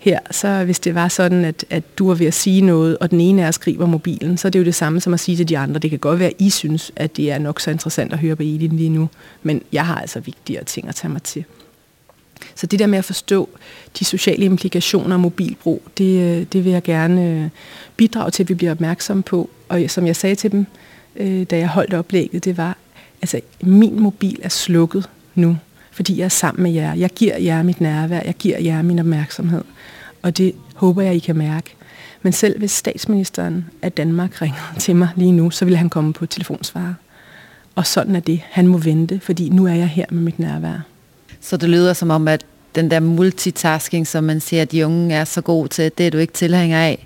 her, 0.01 0.19
så 0.31 0.63
hvis 0.65 0.79
det 0.79 0.95
var 0.95 1.07
sådan, 1.07 1.45
at, 1.45 1.65
at 1.69 1.83
du 1.97 2.07
var 2.07 2.13
ved 2.13 2.27
at 2.27 2.33
sige 2.33 2.61
noget, 2.61 2.97
og 2.97 3.11
den 3.11 3.21
ene 3.21 3.43
af 3.43 3.47
os 3.47 3.55
skriver 3.55 3.85
mobilen, 3.85 4.37
så 4.37 4.47
er 4.47 4.49
det 4.49 4.59
jo 4.59 4.63
det 4.63 4.75
samme 4.75 5.01
som 5.01 5.13
at 5.13 5.19
sige 5.19 5.37
til 5.37 5.49
de 5.49 5.57
andre. 5.57 5.79
Det 5.79 5.89
kan 5.89 5.99
godt 5.99 6.19
være, 6.19 6.29
at 6.29 6.35
I 6.39 6.49
synes, 6.49 6.91
at 6.95 7.17
det 7.17 7.31
er 7.31 7.39
nok 7.39 7.59
så 7.59 7.71
interessant 7.71 8.13
at 8.13 8.19
høre 8.19 8.35
på 8.35 8.43
Elin 8.43 8.77
lige 8.77 8.89
nu, 8.89 9.09
men 9.43 9.61
jeg 9.71 9.85
har 9.85 9.95
altså 9.95 10.19
vigtigere 10.19 10.63
ting 10.63 10.87
at 10.87 10.95
tage 10.95 11.11
mig 11.11 11.23
til. 11.23 11.43
Så 12.55 12.67
det 12.67 12.79
der 12.79 12.87
med 12.87 12.97
at 12.97 13.05
forstå 13.05 13.49
de 13.99 14.05
sociale 14.05 14.45
implikationer 14.45 15.15
af 15.15 15.19
mobilbrug, 15.19 15.83
det, 15.97 16.53
det 16.53 16.65
vil 16.65 16.71
jeg 16.71 16.83
gerne 16.83 17.29
øh, 17.29 17.49
bidrage 17.97 18.31
til, 18.31 18.43
at 18.43 18.49
vi 18.49 18.53
bliver 18.53 18.71
opmærksomme 18.71 19.23
på. 19.23 19.49
Og 19.69 19.81
som 19.87 20.07
jeg 20.07 20.15
sagde 20.15 20.35
til 20.35 20.51
dem, 20.51 20.65
øh, 21.15 21.43
da 21.43 21.57
jeg 21.57 21.67
holdt 21.67 21.93
oplægget, 21.93 22.45
det 22.45 22.57
var, 22.57 22.77
altså 23.21 23.41
min 23.63 23.99
mobil 23.99 24.39
er 24.43 24.49
slukket 24.49 25.09
nu, 25.35 25.57
fordi 25.91 26.17
jeg 26.17 26.25
er 26.25 26.29
sammen 26.29 26.63
med 26.63 26.71
jer. 26.71 26.93
Jeg 26.93 27.09
giver 27.09 27.37
jer 27.37 27.63
mit 27.63 27.81
nærvær, 27.81 28.21
jeg 28.25 28.35
giver 28.39 28.59
jer 28.59 28.81
min 28.81 28.99
opmærksomhed. 28.99 29.63
Og 30.21 30.37
det 30.37 30.55
håber 30.75 31.01
jeg, 31.01 31.15
I 31.15 31.19
kan 31.19 31.37
mærke. 31.37 31.75
Men 32.21 32.33
selv 32.33 32.59
hvis 32.59 32.71
statsministeren 32.71 33.65
af 33.81 33.91
Danmark 33.91 34.41
ringer 34.41 34.73
til 34.79 34.95
mig 34.95 35.09
lige 35.15 35.31
nu, 35.31 35.49
så 35.49 35.65
vil 35.65 35.77
han 35.77 35.89
komme 35.89 36.13
på 36.13 36.25
telefonsvarer. 36.25 36.93
Og 37.75 37.85
sådan 37.85 38.15
er 38.15 38.19
det. 38.19 38.41
Han 38.51 38.67
må 38.67 38.77
vente, 38.77 39.19
fordi 39.19 39.49
nu 39.49 39.67
er 39.67 39.73
jeg 39.73 39.87
her 39.87 40.05
med 40.11 40.21
mit 40.21 40.39
nærvær. 40.39 40.85
Så 41.41 41.57
det 41.57 41.69
lyder 41.69 41.93
som 41.93 42.09
om, 42.09 42.27
at 42.27 42.45
den 42.75 42.91
der 42.91 42.99
multitasking, 42.99 44.07
som 44.07 44.23
man 44.23 44.39
siger, 44.39 44.61
at 44.61 44.71
de 44.71 44.85
unge 44.85 45.15
er 45.15 45.23
så 45.23 45.41
gode 45.41 45.67
til, 45.67 45.91
det 45.97 46.07
er 46.07 46.11
du 46.11 46.17
ikke 46.17 46.33
tilhænger 46.33 46.79
af? 46.79 47.05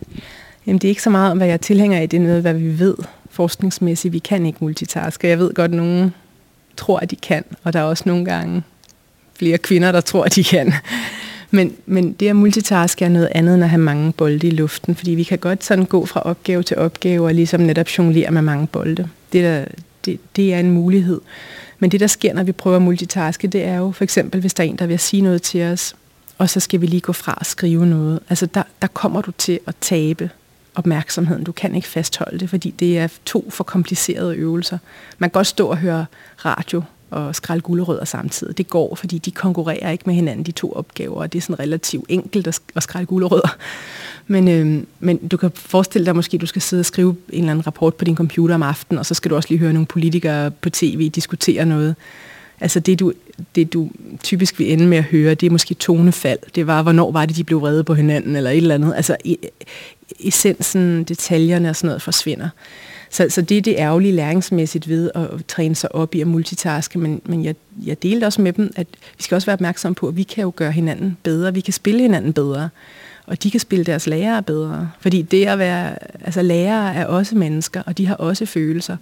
Jamen, 0.67 0.79
det 0.79 0.87
er 0.87 0.89
ikke 0.89 1.01
så 1.01 1.09
meget 1.09 1.31
om, 1.31 1.37
hvad 1.37 1.47
jeg 1.47 1.53
er 1.53 1.57
tilhænger 1.57 1.99
af. 1.99 2.09
Det 2.09 2.17
er 2.17 2.21
noget, 2.21 2.41
hvad 2.41 2.53
vi 2.53 2.79
ved 2.79 2.95
forskningsmæssigt. 3.29 4.13
Vi 4.13 4.19
kan 4.19 4.45
ikke 4.45 4.57
multitaske. 4.61 5.27
Jeg 5.27 5.39
ved 5.39 5.53
godt, 5.53 5.71
at 5.71 5.77
nogen 5.77 6.13
tror, 6.77 6.99
at 6.99 7.11
de 7.11 7.15
kan, 7.15 7.43
og 7.63 7.73
der 7.73 7.79
er 7.79 7.83
også 7.83 8.03
nogle 8.05 8.25
gange 8.25 8.63
flere 9.39 9.57
kvinder, 9.57 9.91
der 9.91 10.01
tror, 10.01 10.23
at 10.23 10.35
de 10.35 10.43
kan. 10.43 10.73
Men, 11.51 11.73
men 11.85 12.13
det 12.13 12.27
at 12.27 12.35
multitaske 12.35 13.05
er 13.05 13.09
noget 13.09 13.29
andet 13.35 13.55
end 13.55 13.63
at 13.63 13.69
have 13.69 13.81
mange 13.81 14.13
bolde 14.13 14.47
i 14.47 14.51
luften, 14.51 14.95
fordi 14.95 15.11
vi 15.11 15.23
kan 15.23 15.37
godt 15.37 15.63
sådan 15.63 15.85
gå 15.85 16.05
fra 16.05 16.19
opgave 16.19 16.63
til 16.63 16.77
opgave 16.77 17.25
og 17.25 17.33
ligesom 17.33 17.61
netop 17.61 17.87
jonglere 17.97 18.31
med 18.31 18.41
mange 18.41 18.67
bolde. 18.67 19.09
Det, 19.33 19.43
der, 19.43 19.65
det, 20.05 20.19
det 20.35 20.53
er 20.53 20.59
en 20.59 20.71
mulighed. 20.71 21.21
Men 21.79 21.91
det, 21.91 21.99
der 21.99 22.07
sker, 22.07 22.33
når 22.33 22.43
vi 22.43 22.51
prøver 22.51 22.75
at 22.75 22.81
multitaske, 22.81 23.47
det 23.47 23.63
er 23.63 23.75
jo 23.75 23.91
for 23.91 24.03
eksempel, 24.03 24.41
hvis 24.41 24.53
der 24.53 24.63
er 24.63 24.67
en, 24.67 24.75
der 24.75 24.85
vil 24.85 24.99
sige 24.99 25.21
noget 25.21 25.41
til 25.41 25.63
os, 25.63 25.95
og 26.37 26.49
så 26.49 26.59
skal 26.59 26.81
vi 26.81 26.85
lige 26.85 27.01
gå 27.01 27.13
fra 27.13 27.37
og 27.39 27.45
skrive 27.45 27.85
noget. 27.85 28.19
Altså, 28.29 28.45
der, 28.45 28.63
der 28.81 28.87
kommer 28.87 29.21
du 29.21 29.31
til 29.31 29.59
at 29.67 29.75
tabe 29.81 30.29
opmærksomheden. 30.75 31.43
Du 31.43 31.51
kan 31.51 31.75
ikke 31.75 31.87
fastholde 31.87 32.39
det, 32.39 32.49
fordi 32.49 32.71
det 32.71 32.97
er 32.97 33.07
to 33.25 33.49
for 33.49 33.63
komplicerede 33.63 34.35
øvelser. 34.35 34.77
Man 35.17 35.29
kan 35.29 35.33
godt 35.33 35.47
stå 35.47 35.67
og 35.67 35.77
høre 35.77 36.05
radio 36.45 36.81
og 37.09 37.35
skrælle 37.35 37.61
gulerødder 37.61 38.05
samtidig. 38.05 38.57
Det 38.57 38.67
går, 38.67 38.95
fordi 38.95 39.17
de 39.17 39.31
konkurrerer 39.31 39.91
ikke 39.91 40.03
med 40.05 40.13
hinanden, 40.13 40.45
de 40.45 40.51
to 40.51 40.71
opgaver, 40.71 41.15
og 41.15 41.33
det 41.33 41.39
er 41.39 41.41
sådan 41.41 41.59
relativt 41.59 42.05
enkelt 42.09 42.47
at, 42.47 42.59
at 42.75 42.83
skrælle 42.83 43.05
gulerødder. 43.05 43.57
Men, 44.27 44.47
øh, 44.47 44.83
men 44.99 45.27
du 45.27 45.37
kan 45.37 45.51
forestille 45.55 46.05
dig 46.05 46.15
måske, 46.15 46.35
at 46.35 46.41
du 46.41 46.45
skal 46.45 46.61
sidde 46.61 46.81
og 46.81 46.85
skrive 46.85 47.15
en 47.29 47.39
eller 47.39 47.51
anden 47.51 47.67
rapport 47.67 47.95
på 47.95 48.05
din 48.05 48.15
computer 48.15 48.55
om 48.55 48.63
aftenen, 48.63 48.99
og 48.99 49.05
så 49.05 49.13
skal 49.13 49.31
du 49.31 49.35
også 49.35 49.49
lige 49.49 49.59
høre 49.59 49.73
nogle 49.73 49.85
politikere 49.85 50.51
på 50.51 50.69
tv 50.69 51.09
diskutere 51.09 51.65
noget. 51.65 51.95
Altså 52.59 52.79
det 52.79 52.99
du, 52.99 53.13
det, 53.55 53.73
du 53.73 53.89
typisk 54.23 54.59
vil 54.59 54.73
ende 54.73 54.87
med 54.87 54.97
at 54.97 55.03
høre, 55.03 55.33
det 55.33 55.47
er 55.47 55.51
måske 55.51 55.73
tonefald. 55.73 56.39
Det 56.55 56.67
var, 56.67 56.81
hvornår 56.81 57.11
var 57.11 57.25
det, 57.25 57.35
de 57.35 57.43
blev 57.43 57.61
vrede 57.61 57.83
på 57.83 57.93
hinanden, 57.93 58.35
eller 58.35 58.49
et 58.49 58.57
eller 58.57 58.75
andet. 58.75 58.93
Altså 58.95 59.17
e-, 59.27 59.65
essensen, 60.19 61.03
detaljerne 61.03 61.69
og 61.69 61.75
sådan 61.75 61.87
noget 61.87 62.01
forsvinder. 62.01 62.49
Så, 63.15 63.25
så 63.29 63.41
det 63.41 63.57
er 63.57 63.61
det 63.61 63.75
ærgerlige 63.77 64.11
læringsmæssigt 64.11 64.89
ved 64.89 65.11
at 65.15 65.27
træne 65.47 65.75
sig 65.75 65.95
op 65.95 66.15
i 66.15 66.21
at 66.21 66.27
multitaske, 66.27 66.99
men, 66.99 67.21
men 67.25 67.45
jeg, 67.45 67.55
jeg 67.85 68.03
delte 68.03 68.25
også 68.25 68.41
med 68.41 68.53
dem, 68.53 68.73
at 68.75 68.87
vi 69.17 69.23
skal 69.23 69.35
også 69.35 69.45
være 69.45 69.53
opmærksomme 69.53 69.95
på, 69.95 70.07
at 70.07 70.17
vi 70.17 70.23
kan 70.23 70.41
jo 70.41 70.53
gøre 70.55 70.71
hinanden 70.71 71.17
bedre, 71.23 71.53
vi 71.53 71.61
kan 71.61 71.73
spille 71.73 72.01
hinanden 72.01 72.33
bedre, 72.33 72.69
og 73.25 73.43
de 73.43 73.51
kan 73.51 73.59
spille 73.59 73.85
deres 73.85 74.07
lærere 74.07 74.43
bedre. 74.43 74.89
Fordi 74.99 75.21
det 75.21 75.45
at 75.45 75.59
være, 75.59 75.95
altså 76.25 76.41
lærere 76.41 76.95
er 76.95 77.05
også 77.05 77.35
mennesker, 77.35 77.81
og 77.85 77.97
de 77.97 78.07
har 78.07 78.15
også 78.15 78.45
følelser. 78.45 78.97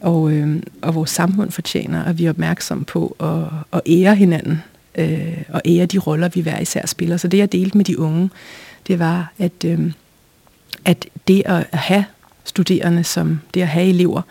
Og, 0.00 0.32
øh, 0.32 0.62
og 0.82 0.94
vores 0.94 1.10
samfund 1.10 1.50
fortjener, 1.50 2.04
at 2.04 2.18
vi 2.18 2.24
er 2.24 2.30
opmærksomme 2.30 2.84
på 2.84 3.16
at, 3.20 3.78
at 3.78 3.80
ære 3.86 4.14
hinanden, 4.14 4.62
øh, 4.94 5.42
og 5.48 5.62
ære 5.66 5.86
de 5.86 5.98
roller, 5.98 6.28
vi 6.28 6.40
hver 6.40 6.58
især 6.58 6.86
spiller. 6.86 7.16
Så 7.16 7.28
det, 7.28 7.38
jeg 7.38 7.52
delte 7.52 7.76
med 7.76 7.84
de 7.84 7.98
unge, 7.98 8.30
det 8.86 8.98
var, 8.98 9.32
at, 9.38 9.64
øh, 9.64 9.92
at 10.84 11.06
det 11.28 11.42
at 11.46 11.66
have 11.72 12.04
studerende, 12.46 13.04
som 13.04 13.40
det 13.54 13.62
at 13.62 13.68
have 13.68 13.86
elever, 13.86 14.22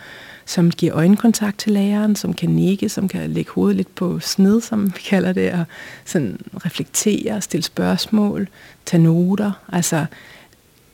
som 0.46 0.72
giver 0.72 0.96
øjenkontakt 0.96 1.60
til 1.60 1.72
læreren, 1.72 2.16
som 2.16 2.34
kan 2.34 2.50
nikke, 2.50 2.90
som 2.90 3.08
kan 3.08 3.30
lægge 3.30 3.52
hovedet 3.52 3.76
lidt 3.76 3.96
på 3.96 4.20
sned, 4.20 4.62
som 4.62 4.86
vi 4.86 5.02
kalder 5.06 5.34
det, 5.34 5.52
og 5.52 5.64
sådan 6.06 6.40
reflektere, 6.66 7.42
stille 7.42 7.64
spørgsmål, 7.64 8.48
tage 8.86 9.04
noter, 9.04 9.52
altså 9.72 10.06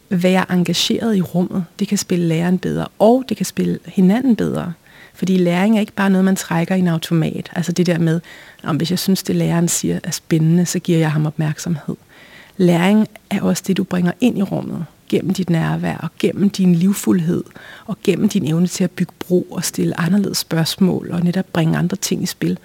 være 0.10 0.52
engageret 0.52 1.16
i 1.16 1.22
rummet. 1.22 1.66
Det 1.80 1.88
kan 1.88 1.98
spille 1.98 2.28
læreren 2.28 2.58
bedre, 2.58 2.88
og 3.00 3.24
det 3.30 3.38
kan 3.38 3.46
spille 3.46 3.80
hinanden 3.86 4.36
bedre. 4.36 4.74
Fordi 5.14 5.38
læring 5.38 5.76
er 5.76 5.80
ikke 5.80 5.94
bare 5.94 6.10
noget, 6.10 6.26
man 6.26 6.36
trækker 6.36 6.76
i 6.76 6.80
en 6.80 6.88
automat. 6.88 7.50
Altså 7.56 7.72
det 7.72 7.86
der 7.86 8.00
med, 8.00 8.20
om 8.64 8.76
hvis 8.76 8.90
jeg 8.90 9.00
synes, 9.00 9.24
det 9.24 9.36
læreren 9.36 9.68
siger 9.68 10.00
er 10.04 10.12
spændende, 10.12 10.66
så 10.66 10.80
giver 10.80 11.00
jeg 11.00 11.12
ham 11.12 11.26
opmærksomhed. 11.26 11.96
Læring 12.58 13.08
er 13.30 13.42
også 13.42 13.64
det, 13.68 13.78
du 13.78 13.84
bringer 13.84 14.12
ind 14.22 14.38
i 14.38 14.42
rummet 14.42 14.86
gennem 15.12 15.34
dit 15.34 15.50
nærvær 15.50 15.98
og 15.98 16.10
gennem 16.20 16.50
din 16.50 16.76
livfuldhed 16.76 17.44
og 17.86 17.98
gennem 18.04 18.30
din 18.30 18.48
evne 18.48 18.68
til 18.68 18.84
at 18.84 18.92
bygge 18.92 19.14
bro 19.20 19.42
og 19.42 19.64
stille 19.64 20.00
anderledes 20.00 20.38
spørgsmål 20.38 21.12
og 21.12 21.24
netop 21.24 21.46
bringe 21.54 21.78
andre 21.78 21.98
ting 21.98 22.24
i 22.24 22.26
spil. 22.26 22.60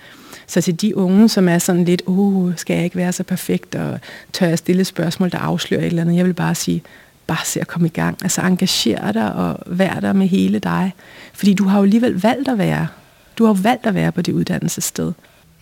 Så 0.47 0.61
til 0.61 0.81
de 0.81 0.97
unge, 0.97 1.29
som 1.29 1.49
er 1.49 1.59
sådan 1.59 1.85
lidt, 1.85 2.03
oh, 2.07 2.53
skal 2.57 2.75
jeg 2.75 2.85
ikke 2.85 2.97
være 2.97 3.13
så 3.13 3.23
perfekt, 3.23 3.75
og 3.75 4.01
tør 4.33 4.47
jeg 4.47 4.59
stille 4.59 4.85
spørgsmål, 4.85 5.31
der 5.31 5.39
afslører 5.39 5.81
et 5.81 5.87
eller 5.87 6.03
andet, 6.03 6.17
jeg 6.17 6.27
vil 6.27 6.35
bare 6.35 6.55
sige, 6.55 6.83
bare 7.27 7.45
se 7.45 7.61
at 7.61 7.67
komme 7.67 7.89
i 7.89 7.91
gang. 7.91 8.19
Altså 8.23 8.41
engagere 8.41 9.13
dig 9.13 9.35
og 9.35 9.59
vær 9.67 10.01
der 10.01 10.13
med 10.13 10.27
hele 10.27 10.59
dig. 10.59 10.95
Fordi 11.33 11.55
du 11.55 11.65
har 11.65 11.79
jo 11.79 11.85
alligevel 11.85 12.21
valgt 12.23 12.49
at 12.49 12.59
være. 12.59 12.87
Du 13.39 13.45
har 13.45 13.55
jo 13.55 13.59
valgt 13.63 13.87
at 13.87 13.95
være 13.95 14.13
på 14.13 14.23
det 14.23 14.33
uddannelsessted 14.33 15.13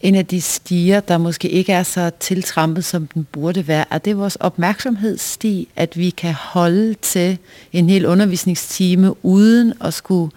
en 0.04 0.14
af 0.14 0.26
de 0.26 0.40
stier, 0.40 1.00
der 1.00 1.18
måske 1.18 1.48
ikke 1.48 1.72
er 1.72 1.82
så 1.82 2.10
tiltrampet, 2.20 2.84
som 2.84 3.06
den 3.06 3.26
burde 3.32 3.68
være, 3.68 3.84
er 3.90 3.98
det 3.98 4.18
vores 4.18 4.36
opmærksomhedssti, 4.36 5.68
at 5.76 5.98
vi 5.98 6.10
kan 6.10 6.34
holde 6.34 6.94
til 6.94 7.38
en 7.72 7.88
hel 7.88 8.06
undervisningstime 8.06 9.24
uden 9.24 9.72
at 9.80 9.94
skulle 9.94 10.30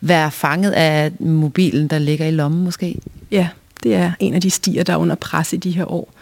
være 0.00 0.30
fanget 0.30 0.70
af 0.70 1.12
mobilen, 1.20 1.88
der 1.88 1.98
ligger 1.98 2.26
i 2.26 2.30
lommen 2.30 2.64
måske? 2.64 2.98
Ja, 3.30 3.48
det 3.82 3.94
er 3.94 4.12
en 4.20 4.34
af 4.34 4.40
de 4.40 4.50
stier, 4.50 4.82
der 4.82 4.92
er 4.92 4.96
under 4.96 5.14
pres 5.14 5.52
i 5.52 5.56
de 5.56 5.70
her 5.70 5.92
år. 5.92 6.12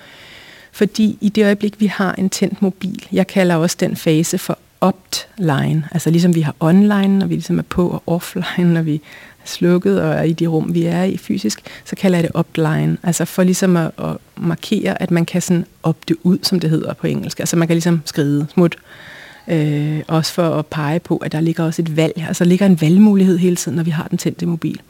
Fordi 0.73 1.19
i 1.21 1.29
det 1.29 1.45
øjeblik, 1.45 1.81
vi 1.81 1.87
har 1.87 2.15
en 2.15 2.31
tændt 2.31 2.63
mobil, 2.63 3.09
jeg 3.13 3.27
kalder 3.27 3.55
også 3.55 3.77
den 3.81 3.97
fase 3.97 4.39
for 4.39 4.59
opt-line, 4.81 5.89
altså 5.91 6.11
ligesom 6.11 6.35
vi 6.35 6.41
har 6.41 6.55
online, 6.61 7.19
når 7.19 7.27
vi 7.27 7.35
ligesom 7.35 7.59
er 7.59 7.63
på, 7.63 7.89
og 7.89 8.03
offline, 8.07 8.75
når 8.75 8.83
vi 8.83 9.01
slukket 9.45 10.03
og 10.03 10.15
er 10.15 10.23
i 10.23 10.33
de 10.33 10.47
rum, 10.47 10.75
vi 10.75 10.85
er 10.85 11.03
i 11.03 11.17
fysisk, 11.17 11.61
så 11.85 11.97
kalder 11.97 12.19
jeg 12.19 12.25
det 12.25 12.41
upline. 12.41 12.97
altså 13.03 13.25
for 13.25 13.43
ligesom 13.43 13.77
at, 13.77 13.91
at 13.99 14.17
markere, 14.37 15.03
at 15.03 15.11
man 15.11 15.27
kan 15.27 15.43
sådan 15.43 15.67
opte 15.83 16.27
ud, 16.27 16.39
som 16.43 16.61
det 16.61 16.71
hedder 16.71 16.95
på 16.95 17.07
engelsk, 17.07 17.41
altså 17.41 17.57
man 17.57 17.69
kan 17.69 17.75
ligesom 17.75 18.03
skride 18.05 18.47
smut, 18.53 18.77
øh, 19.49 20.01
også 20.09 20.33
for 20.33 20.51
at 20.51 20.67
pege 20.67 21.01
på, 21.01 21.17
at 21.17 21.33
der 21.33 21.41
ligger 21.41 21.65
også 21.65 21.83
et 21.83 21.97
valg, 21.97 22.25
altså 22.29 22.45
der 22.45 22.49
ligger 22.49 22.67
en 22.67 22.81
valgmulighed 22.81 23.39
hele 23.39 23.57
tiden, 23.57 23.77
når 23.77 23.83
vi 23.83 23.91
har 23.91 24.09
den 24.09 24.19
tændte 24.19 24.47
mobil. 24.47 24.81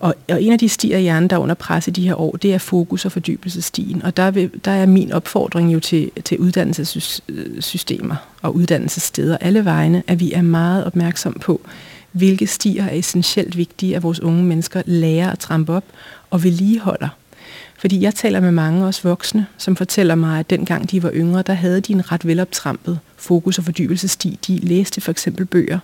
Og, 0.00 0.14
og 0.28 0.42
en 0.42 0.52
af 0.52 0.58
de 0.58 0.68
stier 0.68 0.98
i 0.98 1.02
hjernen, 1.02 1.30
der 1.30 1.36
er 1.36 1.40
under 1.40 1.54
pres 1.54 1.88
i 1.88 1.90
de 1.90 2.06
her 2.06 2.20
år, 2.20 2.36
det 2.36 2.54
er 2.54 2.58
fokus- 2.58 3.04
og 3.04 3.12
fordybelsesstien. 3.12 4.02
Og 4.02 4.16
der, 4.16 4.30
vil, 4.30 4.50
der 4.64 4.70
er 4.70 4.86
min 4.86 5.12
opfordring 5.12 5.72
jo 5.74 5.80
til, 5.80 6.10
til 6.24 6.38
uddannelsessystemer 6.38 8.16
og 8.42 8.54
uddannelsessteder 8.54 9.36
alle 9.40 9.64
vegne, 9.64 10.02
at 10.06 10.20
vi 10.20 10.32
er 10.32 10.42
meget 10.42 10.84
opmærksom 10.84 11.32
på, 11.32 11.60
hvilke 12.18 12.46
stier 12.46 12.84
er 12.84 12.94
essentielt 12.94 13.56
vigtige, 13.56 13.96
at 13.96 14.02
vores 14.02 14.20
unge 14.20 14.44
mennesker 14.44 14.82
lærer 14.86 15.30
at 15.30 15.38
trampe 15.38 15.72
op 15.72 15.84
og 16.30 16.44
vedligeholder. 16.44 17.08
Fordi 17.78 18.00
jeg 18.00 18.14
taler 18.14 18.40
med 18.40 18.50
mange 18.50 18.86
også 18.86 19.08
voksne, 19.08 19.46
som 19.58 19.76
fortæller 19.76 20.14
mig, 20.14 20.38
at 20.38 20.50
dengang 20.50 20.90
de 20.90 21.02
var 21.02 21.10
yngre, 21.14 21.42
der 21.42 21.52
havde 21.52 21.80
de 21.80 21.92
en 21.92 22.12
ret 22.12 22.26
veloptrampet 22.26 22.98
fokus- 23.16 23.58
og 23.58 23.64
fordybelsesti. 23.64 24.38
De 24.46 24.58
læste 24.58 25.00
for 25.00 25.10
eksempel 25.10 25.46
bøger. 25.46 25.78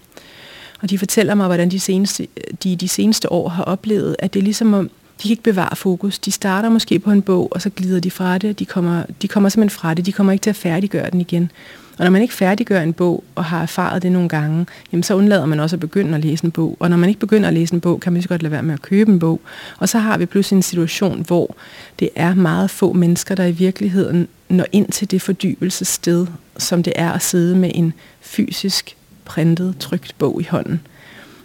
Og 0.83 0.91
de 0.91 0.99
fortæller 0.99 1.35
mig, 1.35 1.47
hvordan 1.47 1.71
de, 1.71 1.81
seneste, 1.81 2.27
de 2.65 2.77
de 2.77 2.89
seneste 2.89 3.33
år 3.33 3.49
har 3.49 3.65
oplevet, 3.65 4.17
at 4.19 4.35
det 4.35 4.41
er 4.41 4.45
ligesom 4.45 4.75
om, 4.75 4.91
de 5.19 5.23
kan 5.23 5.31
ikke 5.31 5.43
bevare 5.43 5.77
fokus. 5.77 6.19
De 6.19 6.31
starter 6.31 6.69
måske 6.69 6.99
på 6.99 7.11
en 7.11 7.23
bog, 7.23 7.49
og 7.53 7.63
så 7.63 7.71
glider 7.71 8.01
de 8.01 8.11
fra 8.11 8.39
det. 8.39 8.59
De 8.59 8.67
kommer, 8.67 9.03
de 9.23 9.29
kommer 9.29 9.49
simpelthen 9.49 9.81
fra 9.81 9.95
det. 9.95 10.07
De 10.07 10.13
kommer 10.13 10.33
ikke 10.33 10.43
til 10.43 10.51
at 10.51 10.57
færdiggøre 10.57 11.11
den 11.11 11.21
igen. 11.21 11.51
Og 11.99 12.05
når 12.05 12.11
man 12.11 12.23
ikke 12.23 12.35
færdiggør 12.35 12.81
en 12.81 12.93
bog, 12.93 13.25
og 13.35 13.45
har 13.45 13.63
erfaret 13.63 14.03
det 14.03 14.13
nogle 14.13 14.29
gange, 14.29 14.67
jamen 14.93 15.03
så 15.03 15.15
undlader 15.15 15.47
man 15.47 15.61
også 15.61 15.77
at 15.77 15.81
begynde 15.81 16.15
at 16.15 16.25
læse 16.25 16.45
en 16.45 16.51
bog. 16.51 16.77
Og 16.81 16.91
når 16.91 16.97
man 16.97 17.09
ikke 17.09 17.21
begynder 17.21 17.49
at 17.49 17.55
læse 17.55 17.75
en 17.75 17.81
bog, 17.81 18.01
kan 18.01 18.13
man 18.13 18.23
så 18.23 18.29
godt 18.29 18.43
lade 18.43 18.53
være 18.53 18.63
med 18.63 18.75
at 18.75 18.83
købe 18.83 19.13
en 19.13 19.19
bog. 19.19 19.41
Og 19.79 19.89
så 19.89 19.99
har 19.99 20.19
vi 20.19 20.27
pludselig 20.27 20.57
en 20.57 20.63
situation, 20.63 21.25
hvor 21.27 21.57
det 21.99 22.09
er 22.17 22.35
meget 22.35 22.71
få 22.71 22.93
mennesker, 22.93 23.35
der 23.35 23.45
i 23.45 23.53
virkeligheden 23.53 24.29
når 24.49 24.67
ind 24.73 24.89
til 24.89 25.11
det 25.11 25.23
fordybelsessted, 25.23 26.27
som 26.59 26.83
det 26.83 26.93
er 26.97 27.13
at 27.13 27.23
sidde 27.23 27.57
med 27.57 27.71
en 27.75 27.93
fysisk 28.21 28.97
printet, 29.25 29.75
trygt 29.79 30.15
bog 30.19 30.41
i 30.41 30.45
hånden. 30.51 30.81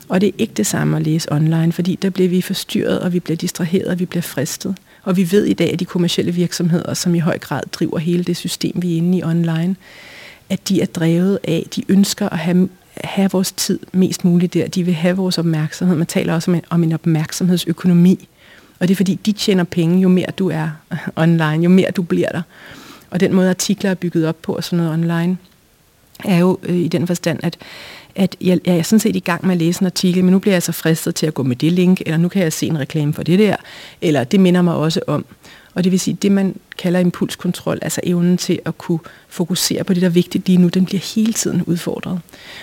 Og 0.10 0.22
det 0.22 0.28
er 0.28 0.34
ikke 0.38 0.54
det 0.54 0.68
samme 0.68 0.98
at 0.98 1.04
læse 1.04 1.32
online, 1.32 1.72
fordi 1.72 1.96
der 2.02 2.10
bliver 2.10 2.30
vi 2.30 2.42
forstyrret, 2.42 3.00
og 3.00 3.14
vi 3.14 3.20
bliver 3.20 3.38
distraheret, 3.38 3.88
og 3.88 4.00
vi 4.00 4.06
bliver 4.06 4.22
fristet. 4.22 4.76
Og 5.04 5.18
vi 5.18 5.32
ved 5.32 5.46
i 5.46 5.54
dag, 5.54 5.74
at 5.74 5.80
de 5.80 5.86
kommersielle 5.86 6.32
virksomheder, 6.32 6.94
som 6.94 7.16
i 7.16 7.20
høj 7.20 7.38
grad 7.38 7.62
driver 7.72 7.98
hele 7.98 8.24
det 8.24 8.38
system, 8.38 8.82
vi 8.82 8.94
er 8.94 8.98
inde 8.98 9.18
i 9.18 9.24
online, 9.24 9.76
at 10.50 10.70
de 10.70 10.82
er 10.82 10.86
drevet 10.86 11.40
af, 11.44 11.68
de 11.76 11.84
ønsker 11.90 12.30
at 12.30 12.38
have, 12.38 12.70
have 13.04 13.32
vores 13.32 13.52
tid 13.52 13.80
mest 13.92 14.26
muligt 14.26 14.54
der. 14.54 14.68
De 14.68 14.84
vil 14.84 14.94
have 14.94 15.18
vores 15.18 15.38
opmærksomhed. 15.38 15.96
Man 15.96 16.08
taler 16.08 16.34
også 16.34 16.52
om 16.52 16.56
en, 16.56 16.62
om 16.70 16.84
en 16.84 16.94
opmærksomhedsøkonomi. 16.94 18.28
Og 18.80 18.88
det 18.88 18.94
er 18.94 18.96
fordi, 18.96 19.16
de 19.26 19.32
tjener 19.32 19.64
penge, 19.64 20.02
jo 20.02 20.08
mere 20.08 20.32
du 20.38 20.50
er 20.50 20.70
online, 21.16 21.64
jo 21.64 21.70
mere 21.70 21.92
du 21.92 22.02
bliver 22.02 22.30
der. 22.30 22.42
Og 23.10 23.20
den 23.20 23.34
måde, 23.34 23.50
artikler 23.50 23.90
er 23.90 23.96
bygget 23.96 24.28
op 24.28 24.42
på 24.42 24.54
og 24.54 24.64
sådan 24.64 24.78
noget 24.78 24.94
online, 24.94 25.38
er 26.26 26.38
jo 26.38 26.60
øh, 26.64 26.76
i 26.76 26.88
den 26.88 27.08
forstand, 27.08 27.40
at, 27.44 27.58
at 28.16 28.36
jeg, 28.42 28.60
jeg 28.66 28.78
er 28.78 28.82
sådan 28.82 29.00
set 29.00 29.16
i 29.16 29.20
gang 29.20 29.46
med 29.46 29.56
at 29.56 29.58
læse 29.58 29.82
en 29.82 29.86
artikel, 29.86 30.24
men 30.24 30.32
nu 30.32 30.40
bliver 30.40 30.56
jeg 30.56 30.64
så 30.64 30.72
fristet 30.72 31.16
til 31.16 31.26
at 31.26 31.34
gå 31.34 31.44
med 31.44 31.56
det 31.56 31.72
link, 31.72 32.02
eller 32.06 32.18
nu 32.18 32.28
kan 32.28 32.44
jeg 32.44 32.54
se 32.54 32.68
en 32.68 32.80
reklame 32.80 33.14
for 33.14 33.24
det 33.24 33.40
der, 33.40 33.56
eller 34.02 34.24
det 34.24 34.40
minder 34.40 34.62
mig 34.62 34.76
også 34.76 35.02
om. 35.08 35.26
Og 35.80 35.84
det 35.84 35.92
vil 35.92 36.00
sige, 36.00 36.18
det 36.22 36.32
man 36.32 36.56
kalder 36.78 37.00
impulskontrol, 37.00 37.80
altså 37.82 38.02
evnen 38.04 38.38
til 38.38 38.60
at 38.66 38.78
kunne 38.78 39.00
fokusere 39.30 39.84
på 39.84 39.94
det, 39.94 40.02
der 40.02 40.08
er 40.08 40.12
vigtigt 40.12 40.48
lige 40.48 40.58
nu, 40.58 40.68
den 40.68 40.86
bliver 40.86 41.02
hele 41.16 41.34
tiden 41.34 41.64
udfordret. 41.64 42.20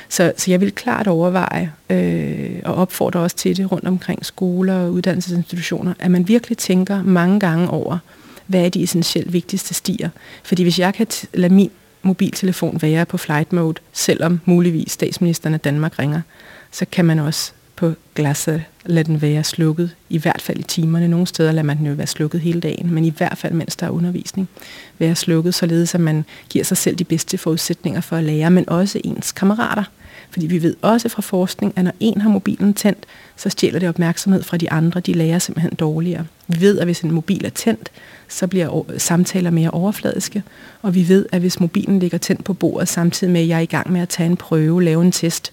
Så, 0.09 0.33
så 0.37 0.51
jeg 0.51 0.61
vil 0.61 0.73
klart 0.73 1.07
overveje 1.07 1.73
øh, 1.91 2.61
og 2.65 2.75
opfordre 2.75 3.21
også 3.21 3.37
til 3.37 3.57
det 3.57 3.73
rundt 3.73 3.89
omkring 3.89 4.27
skoler 4.27 4.75
og 4.75 4.93
uddannelsesinstitutioner, 4.93 5.95
at 5.99 6.11
man 6.11 6.29
virkelig 6.29 6.59
tænker 6.59 7.03
mange 7.03 7.41
gange 7.41 7.71
over, 7.71 7.99
hvad 8.47 8.65
er 8.65 8.69
de 8.69 8.83
essentielt 8.83 9.33
vigtigste 9.33 9.75
stier. 9.75 10.11
Fordi 10.43 10.63
hvis 10.63 10.79
jeg 10.79 10.95
kan 10.95 11.07
lade 11.35 11.55
min 11.55 11.71
mobiltelefon 12.03 12.79
være 12.83 13.07
på 13.07 13.17
flight 13.17 13.53
mode, 13.53 13.81
selvom 13.93 14.41
muligvis 14.45 14.93
statsministeren 14.93 15.55
af 15.55 15.61
Danmark 15.61 15.99
ringer, 15.99 16.21
så 16.73 16.87
kan 16.93 17.05
man 17.05 17.19
også 17.19 17.53
på 17.77 17.93
glasset 18.15 18.65
Lad 18.89 19.05
den 19.05 19.23
være 19.23 19.45
slukket, 19.45 19.91
i 20.11 20.19
hvert 20.19 20.43
fald 20.43 20.59
i 20.59 20.63
timerne. 20.63 21.09
Nogle 21.09 21.27
steder 21.27 21.53
lader 21.53 21.63
man 21.63 21.79
den 21.79 21.87
jo 21.87 21.93
være 21.93 22.07
slukket 22.07 22.41
hele 22.41 22.61
dagen, 22.61 22.95
men 22.95 23.05
i 23.05 23.11
hvert 23.17 23.39
fald, 23.39 23.53
mens 23.53 23.77
der 23.77 23.87
er 23.87 23.91
undervisning, 23.91 24.49
være 24.99 25.15
slukket, 25.15 25.55
således 25.55 25.95
at 25.95 26.01
man 26.01 26.25
giver 26.51 26.65
sig 26.65 26.77
selv 26.77 26.97
de 26.97 27.05
bedste 27.05 27.39
forudsætninger 27.39 28.01
for 28.01 28.17
at 28.17 28.25
lære, 28.25 28.51
men 28.51 28.69
også 28.69 29.01
ens 29.05 29.33
kammerater. 29.33 29.85
Fordi 30.31 30.47
vi 30.47 30.63
ved 30.63 30.77
også 30.83 31.09
fra 31.09 31.23
forskning, 31.23 31.73
at 31.77 31.85
når 31.85 31.93
en 32.01 32.21
har 32.21 32.31
mobilen 32.31 32.75
tændt, 32.75 33.07
så 33.37 33.49
stjæler 33.49 33.79
det 33.79 33.89
opmærksomhed 33.89 34.43
fra 34.43 34.57
de 34.57 34.71
andre. 34.71 35.01
De 35.01 35.13
lærer 35.13 35.39
simpelthen 35.39 35.75
dårligere. 35.75 36.27
Vi 36.49 36.61
ved, 36.61 36.79
at 36.79 36.85
hvis 36.87 37.01
en 37.01 37.11
mobil 37.11 37.45
er 37.45 37.51
tændt, 37.51 37.91
så 38.29 38.47
bliver 38.47 38.83
samtaler 38.99 39.51
mere 39.51 39.71
overfladiske. 39.71 40.43
Og 40.83 40.95
vi 40.95 41.09
ved, 41.09 41.27
at 41.33 41.41
hvis 41.41 41.61
mobilen 41.61 41.99
ligger 41.99 42.19
tændt 42.19 42.45
på 42.45 42.53
bordet, 42.53 42.89
samtidig 42.89 43.33
med, 43.33 43.41
at 43.41 43.49
jeg 43.49 43.57
er 43.57 43.61
i 43.61 43.67
gang 43.67 43.93
med 43.93 44.01
at 44.01 44.09
tage 44.09 44.27
en 44.27 44.37
prøve, 44.37 44.83
lave 44.83 45.03
en 45.03 45.13
test, 45.13 45.53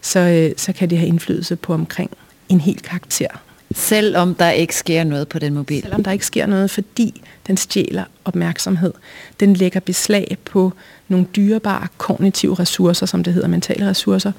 så, 0.00 0.18
øh, 0.20 0.52
så 0.56 0.72
kan 0.72 0.90
det 0.90 0.98
have 0.98 1.08
indflydelse 1.08 1.56
på 1.56 1.74
omkring 1.74 2.10
en 2.48 2.60
hel 2.60 2.80
karakter. 2.80 3.28
Selvom 3.74 4.34
der 4.34 4.50
ikke 4.50 4.76
sker 4.76 5.04
noget 5.04 5.28
på 5.28 5.38
den 5.38 5.54
mobil? 5.54 5.82
Selvom 5.82 6.04
der 6.04 6.10
ikke 6.10 6.26
sker 6.26 6.46
noget, 6.46 6.70
fordi 6.70 7.22
den 7.46 7.56
stjæler 7.56 8.04
opmærksomhed. 8.24 8.92
Den 9.40 9.54
lægger 9.54 9.80
beslag 9.80 10.36
på 10.44 10.72
nogle 11.08 11.26
dyrebare 11.36 11.88
kognitive 11.98 12.54
ressourcer, 12.54 13.06
som 13.06 13.24
det 13.24 13.34
hedder, 13.34 13.48
mentale 13.48 13.88
ressourcer. 13.88 14.32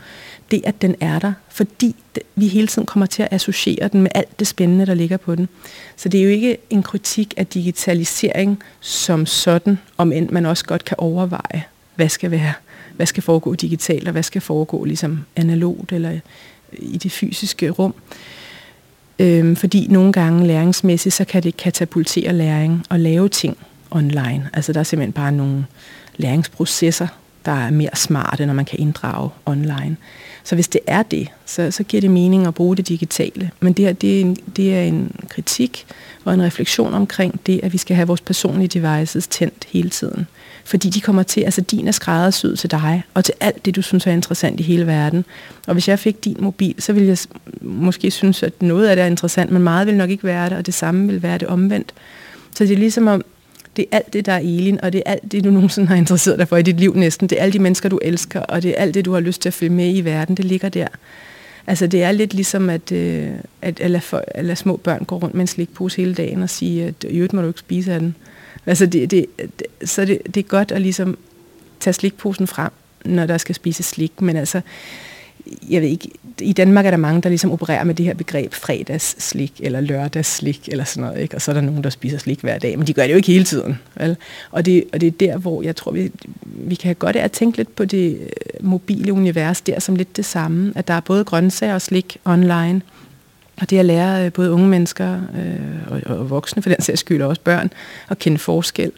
Det, 0.52 0.62
at 0.66 0.82
den 0.82 0.96
er 1.00 1.20
der, 1.20 1.34
fordi 1.50 1.96
vi 2.36 2.48
hele 2.48 2.68
tiden 2.68 2.86
kommer 2.86 3.06
til 3.06 3.24
at 3.24 3.30
associere 3.32 3.88
den 3.88 4.02
med 4.02 4.12
alt 4.16 4.40
det 4.40 4.48
spændende, 4.48 4.86
der 4.86 4.94
ligger 4.94 5.18
på 5.18 5.36
den. 5.36 5.50
Så 5.96 6.10
det 6.10 6.20
er 6.20 6.24
jo 6.24 6.30
ikke 6.30 6.58
en 6.70 6.84
kritik 6.84 7.34
af 7.38 7.48
digitalisering 7.48 8.64
som 8.80 9.26
sådan, 9.26 9.80
om 9.98 10.12
end 10.12 10.30
man 10.30 10.46
også 10.46 10.66
godt 10.66 10.86
kan 10.86 10.98
overveje, 11.00 11.64
hvad 11.96 12.10
skal 12.10 12.32
være, 12.32 12.54
hvad 12.96 13.06
skal 13.06 13.24
foregå 13.24 13.56
digitalt, 13.56 14.08
og 14.08 14.12
hvad 14.12 14.24
skal 14.24 14.42
foregå 14.42 14.86
ligesom 14.86 15.26
analogt 15.36 15.92
eller 15.92 16.20
i 16.74 16.98
det 16.98 17.12
fysiske 17.12 17.70
rum. 17.70 17.94
Øhm, 19.20 19.56
fordi 19.56 19.88
nogle 19.90 20.14
gange 20.14 20.48
læringsmæssigt, 20.48 21.16
så 21.16 21.26
kan 21.26 21.44
det 21.44 21.58
katapultere 21.58 22.34
læring 22.34 22.86
og 22.90 23.00
lave 23.00 23.30
ting 23.30 23.58
online. 23.92 24.50
Altså 24.54 24.74
der 24.74 24.80
er 24.80 24.84
simpelthen 24.84 25.14
bare 25.14 25.32
nogle 25.32 25.66
læringsprocesser, 26.18 27.08
der 27.46 27.52
er 27.52 27.72
mere 27.72 27.96
smarte, 27.96 28.46
når 28.46 28.54
man 28.54 28.66
kan 28.66 28.80
inddrage 28.80 29.30
online. 29.46 29.98
Så 30.44 30.56
hvis 30.56 30.68
det 30.68 30.82
er 30.88 31.04
det, 31.04 31.28
så, 31.46 31.72
så 31.72 31.84
giver 31.84 32.02
det 32.02 32.12
mening 32.12 32.48
at 32.48 32.54
bruge 32.54 32.78
det 32.78 32.88
digitale. 32.88 33.52
Men 33.60 33.74
det, 33.74 33.86
her, 33.86 33.94
det, 33.94 34.18
er 34.18 34.22
en, 34.22 34.38
det 34.56 34.76
er 34.76 34.82
en 34.82 35.12
kritik 35.30 35.86
og 36.26 36.34
en 36.34 36.42
refleksion 36.42 36.94
omkring 36.94 37.40
det, 37.46 37.60
at 37.64 37.74
vi 37.74 37.78
skal 37.78 37.96
have 37.96 38.08
vores 38.08 38.22
personlige 38.22 38.68
devices 38.68 39.28
tændt 39.28 39.68
hele 39.70 39.90
tiden. 39.90 40.28
Fordi 40.64 40.90
de 40.90 41.02
kommer 41.02 41.24
til, 41.24 41.42
altså 41.42 41.62
din 41.62 41.88
er 41.88 41.92
skræddersyet 41.92 42.60
til 42.60 42.72
dig, 42.72 43.04
og 43.14 43.26
til 43.26 43.34
alt 43.40 43.66
det, 43.66 43.76
du 43.76 43.82
synes 43.82 44.08
er 44.08 44.12
interessant 44.12 44.60
i 44.60 44.64
hele 44.64 44.88
verden. 44.88 45.26
Og 45.68 45.74
hvis 45.74 45.88
jeg 45.88 46.00
fik 46.00 46.26
din 46.26 46.38
mobil, 46.40 46.76
så 46.80 46.94
ville 46.94 47.10
jeg 47.10 47.18
måske 47.62 48.12
synes, 48.12 48.44
at 48.44 48.62
noget 48.62 48.88
af 48.88 48.96
det 48.96 49.04
er 49.04 49.08
interessant, 49.08 49.52
men 49.52 49.62
meget 49.62 49.88
vil 49.88 49.96
nok 49.96 50.10
ikke 50.10 50.24
være 50.24 50.50
det, 50.50 50.58
og 50.58 50.66
det 50.66 50.74
samme 50.74 51.08
vil 51.08 51.24
være 51.24 51.38
det 51.38 51.48
omvendt. 51.48 51.94
Så 52.56 52.64
det 52.64 52.72
er 52.72 52.78
ligesom 52.78 53.08
om, 53.08 53.24
det 53.78 53.86
er 53.92 53.98
alt 53.98 54.14
det, 54.14 54.26
der 54.26 54.34
er 54.34 54.40
Elin, 54.40 54.82
og 54.84 54.94
det 54.94 55.04
er 55.06 55.12
alt 55.12 55.32
det, 55.32 55.44
du 55.44 55.52
nogensinde 55.58 55.88
har 55.88 55.96
interesseret 55.96 56.40
dig 56.40 56.48
for 56.48 56.58
i 56.58 56.62
dit 56.62 56.80
liv 56.80 56.96
næsten. 56.96 57.28
Det 57.28 57.38
er 57.38 57.44
alle 57.44 57.54
de 57.54 57.60
mennesker, 57.60 57.90
du 57.90 58.00
elsker, 58.02 58.40
og 58.40 58.64
det 58.64 58.72
er 58.72 58.76
alt 58.76 58.94
det, 58.94 59.06
du 59.06 59.14
har 59.14 59.20
lyst 59.20 59.42
til 59.42 59.50
at 59.50 59.54
følge 59.54 59.74
med 59.74 59.96
i 59.96 60.02
verden. 60.02 60.38
Det 60.38 60.46
ligger 60.46 60.70
der. 60.70 60.88
Altså 61.68 61.88
det 61.88 62.04
er 62.04 62.12
lidt 62.12 62.34
ligesom 62.34 62.70
at, 62.70 62.92
øh, 62.92 63.30
at, 63.62 63.80
at, 63.80 63.92
lade 63.92 64.02
for, 64.02 64.24
at 64.28 64.46
lade 64.46 64.56
små 64.56 64.78
børn 64.78 65.06
gå 65.06 65.18
rundt 65.18 65.36
med 65.36 65.42
en 65.42 65.48
slikpose 65.48 65.98
hele 65.98 66.14
dagen 66.14 66.44
og 66.44 66.50
sige, 66.50 66.86
at 66.86 66.96
i 67.04 67.16
øvrigt 67.16 67.34
må 67.34 67.42
du 67.42 67.48
ikke 67.48 67.60
spise 67.60 67.94
af 67.94 68.00
den. 68.00 68.16
Altså 68.66 68.86
det, 68.86 69.12
det, 69.12 69.26
det, 69.38 69.90
så 69.90 70.06
det, 70.06 70.22
det 70.26 70.38
er 70.38 70.48
godt 70.48 70.72
at 70.72 70.82
ligesom 70.82 71.18
tage 71.80 71.94
slikposen 71.94 72.48
frem, 72.48 72.72
når 73.06 73.26
der 73.26 73.38
skal 73.38 73.56
spises 73.56 73.86
slik, 73.86 74.22
men 74.22 74.36
altså 74.36 74.62
jeg 75.70 75.82
ved 75.82 75.90
ikke, 75.90 76.10
i 76.42 76.54
Danmark 76.54 76.86
er 76.86 76.92
der 76.92 76.98
mange, 76.98 77.22
der 77.22 77.30
ligesom 77.30 77.52
opererer 77.52 77.84
med 77.84 77.96
det 77.96 78.06
her 78.06 78.14
begreb 78.14 78.54
fredagsslik 78.54 79.54
eller 79.60 79.82
lørdagsslik 79.82 80.70
eller 80.72 80.84
sådan 80.84 81.04
noget, 81.10 81.22
ikke? 81.22 81.36
og 81.36 81.42
så 81.42 81.52
er 81.52 81.54
der 81.54 81.62
nogen, 81.62 81.84
der 81.84 81.90
spiser 81.90 82.18
slik 82.18 82.40
hver 82.40 82.58
dag, 82.58 82.78
men 82.78 82.88
de 82.88 82.94
gør 82.94 83.02
det 83.02 83.12
jo 83.12 83.16
ikke 83.16 83.32
hele 83.32 83.46
tiden. 83.46 83.80
Vel? 83.96 84.18
Og, 84.52 84.66
det, 84.66 84.84
og 84.94 85.02
det 85.02 85.08
er 85.08 85.12
der, 85.12 85.38
hvor 85.38 85.62
jeg 85.62 85.76
tror, 85.76 85.92
vi, 85.92 86.12
vi 86.46 86.76
kan 86.76 86.96
godt 86.96 87.16
af 87.16 87.24
at 87.24 87.32
tænke 87.32 87.58
lidt 87.58 87.76
på 87.76 87.86
det 87.86 88.18
øh, 88.22 88.66
mobile 88.66 89.14
univers 89.14 89.62
der 89.62 89.80
som 89.80 89.96
lidt 89.96 90.18
det 90.18 90.26
samme, 90.26 90.74
at 90.76 90.88
der 90.88 90.94
er 90.94 91.00
både 91.00 91.24
grøntsager 91.24 91.74
og 91.74 91.82
slik 91.82 92.18
online, 92.26 92.82
og 93.62 93.70
det 93.70 93.80
at 93.80 93.86
lære 93.86 94.26
øh, 94.26 94.34
både 94.34 94.52
unge 94.52 94.68
mennesker 94.68 95.14
øh, 95.16 96.06
og, 96.08 96.18
og 96.18 96.30
voksne, 96.30 96.62
for 96.62 96.70
den 96.70 96.82
sags 96.82 97.00
skyld, 97.00 97.22
og 97.22 97.30
også 97.30 97.42
børn, 97.42 97.70
at 98.10 98.20
kende 98.20 98.38
forskel. 98.38 98.92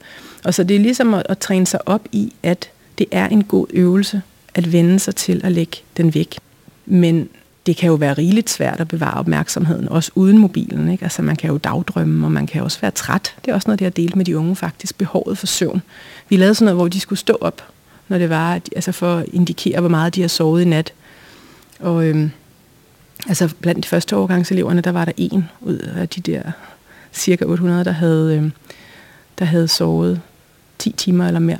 Og 0.43 0.53
så 0.53 0.63
det 0.63 0.75
er 0.75 0.79
ligesom 0.79 1.13
at, 1.13 1.23
at 1.29 1.37
træne 1.37 1.67
sig 1.67 1.87
op 1.87 2.07
i, 2.11 2.33
at 2.43 2.69
det 2.97 3.05
er 3.11 3.27
en 3.27 3.43
god 3.43 3.67
øvelse 3.69 4.21
at 4.55 4.71
vende 4.71 4.99
sig 4.99 5.15
til 5.15 5.41
at 5.43 5.51
lægge 5.51 5.77
den 5.97 6.13
væk. 6.13 6.37
Men 6.85 7.29
det 7.65 7.77
kan 7.77 7.87
jo 7.87 7.93
være 7.95 8.13
rigeligt 8.13 8.49
svært 8.49 8.79
at 8.79 8.87
bevare 8.87 9.13
opmærksomheden, 9.13 9.89
også 9.89 10.11
uden 10.15 10.37
mobilen. 10.37 10.89
Ikke? 10.91 11.03
Altså 11.03 11.21
man 11.21 11.35
kan 11.35 11.49
jo 11.49 11.57
dagdrømme, 11.57 12.27
og 12.27 12.31
man 12.31 12.47
kan 12.47 12.63
også 12.63 12.81
være 12.81 12.91
træt. 12.91 13.35
Det 13.45 13.51
er 13.51 13.55
også 13.55 13.67
noget, 13.67 13.79
det 13.79 13.85
har 13.85 13.91
delt 13.91 14.15
med 14.15 14.25
de 14.25 14.37
unge 14.37 14.55
faktisk, 14.55 14.97
behovet 14.97 15.37
for 15.37 15.47
søvn. 15.47 15.81
Vi 16.29 16.37
lavede 16.37 16.55
sådan 16.55 16.65
noget, 16.65 16.77
hvor 16.77 16.87
de 16.87 16.99
skulle 16.99 17.19
stå 17.19 17.37
op, 17.41 17.61
når 18.07 18.17
det 18.17 18.29
var, 18.29 18.59
altså 18.75 18.91
for 18.91 19.15
at 19.15 19.25
indikere, 19.33 19.79
hvor 19.79 19.89
meget 19.89 20.15
de 20.15 20.21
har 20.21 20.27
sovet 20.27 20.61
i 20.61 20.65
nat. 20.65 20.93
Og 21.79 22.05
øhm, 22.05 22.31
altså 23.27 23.53
blandt 23.61 23.83
de 23.83 23.89
første 23.89 24.17
årgangseleverne, 24.17 24.81
der 24.81 24.91
var 24.91 25.05
der 25.05 25.11
en 25.17 25.49
ud 25.61 25.77
af 25.77 26.09
de 26.09 26.21
der 26.21 26.41
cirka 27.13 27.45
800, 27.45 27.85
der 27.85 27.91
havde, 27.91 28.37
øhm, 28.37 28.51
der 29.39 29.45
havde 29.45 29.67
sovet 29.67 30.21
10 30.79 30.91
timer 30.91 31.27
eller 31.27 31.39
mere. 31.39 31.59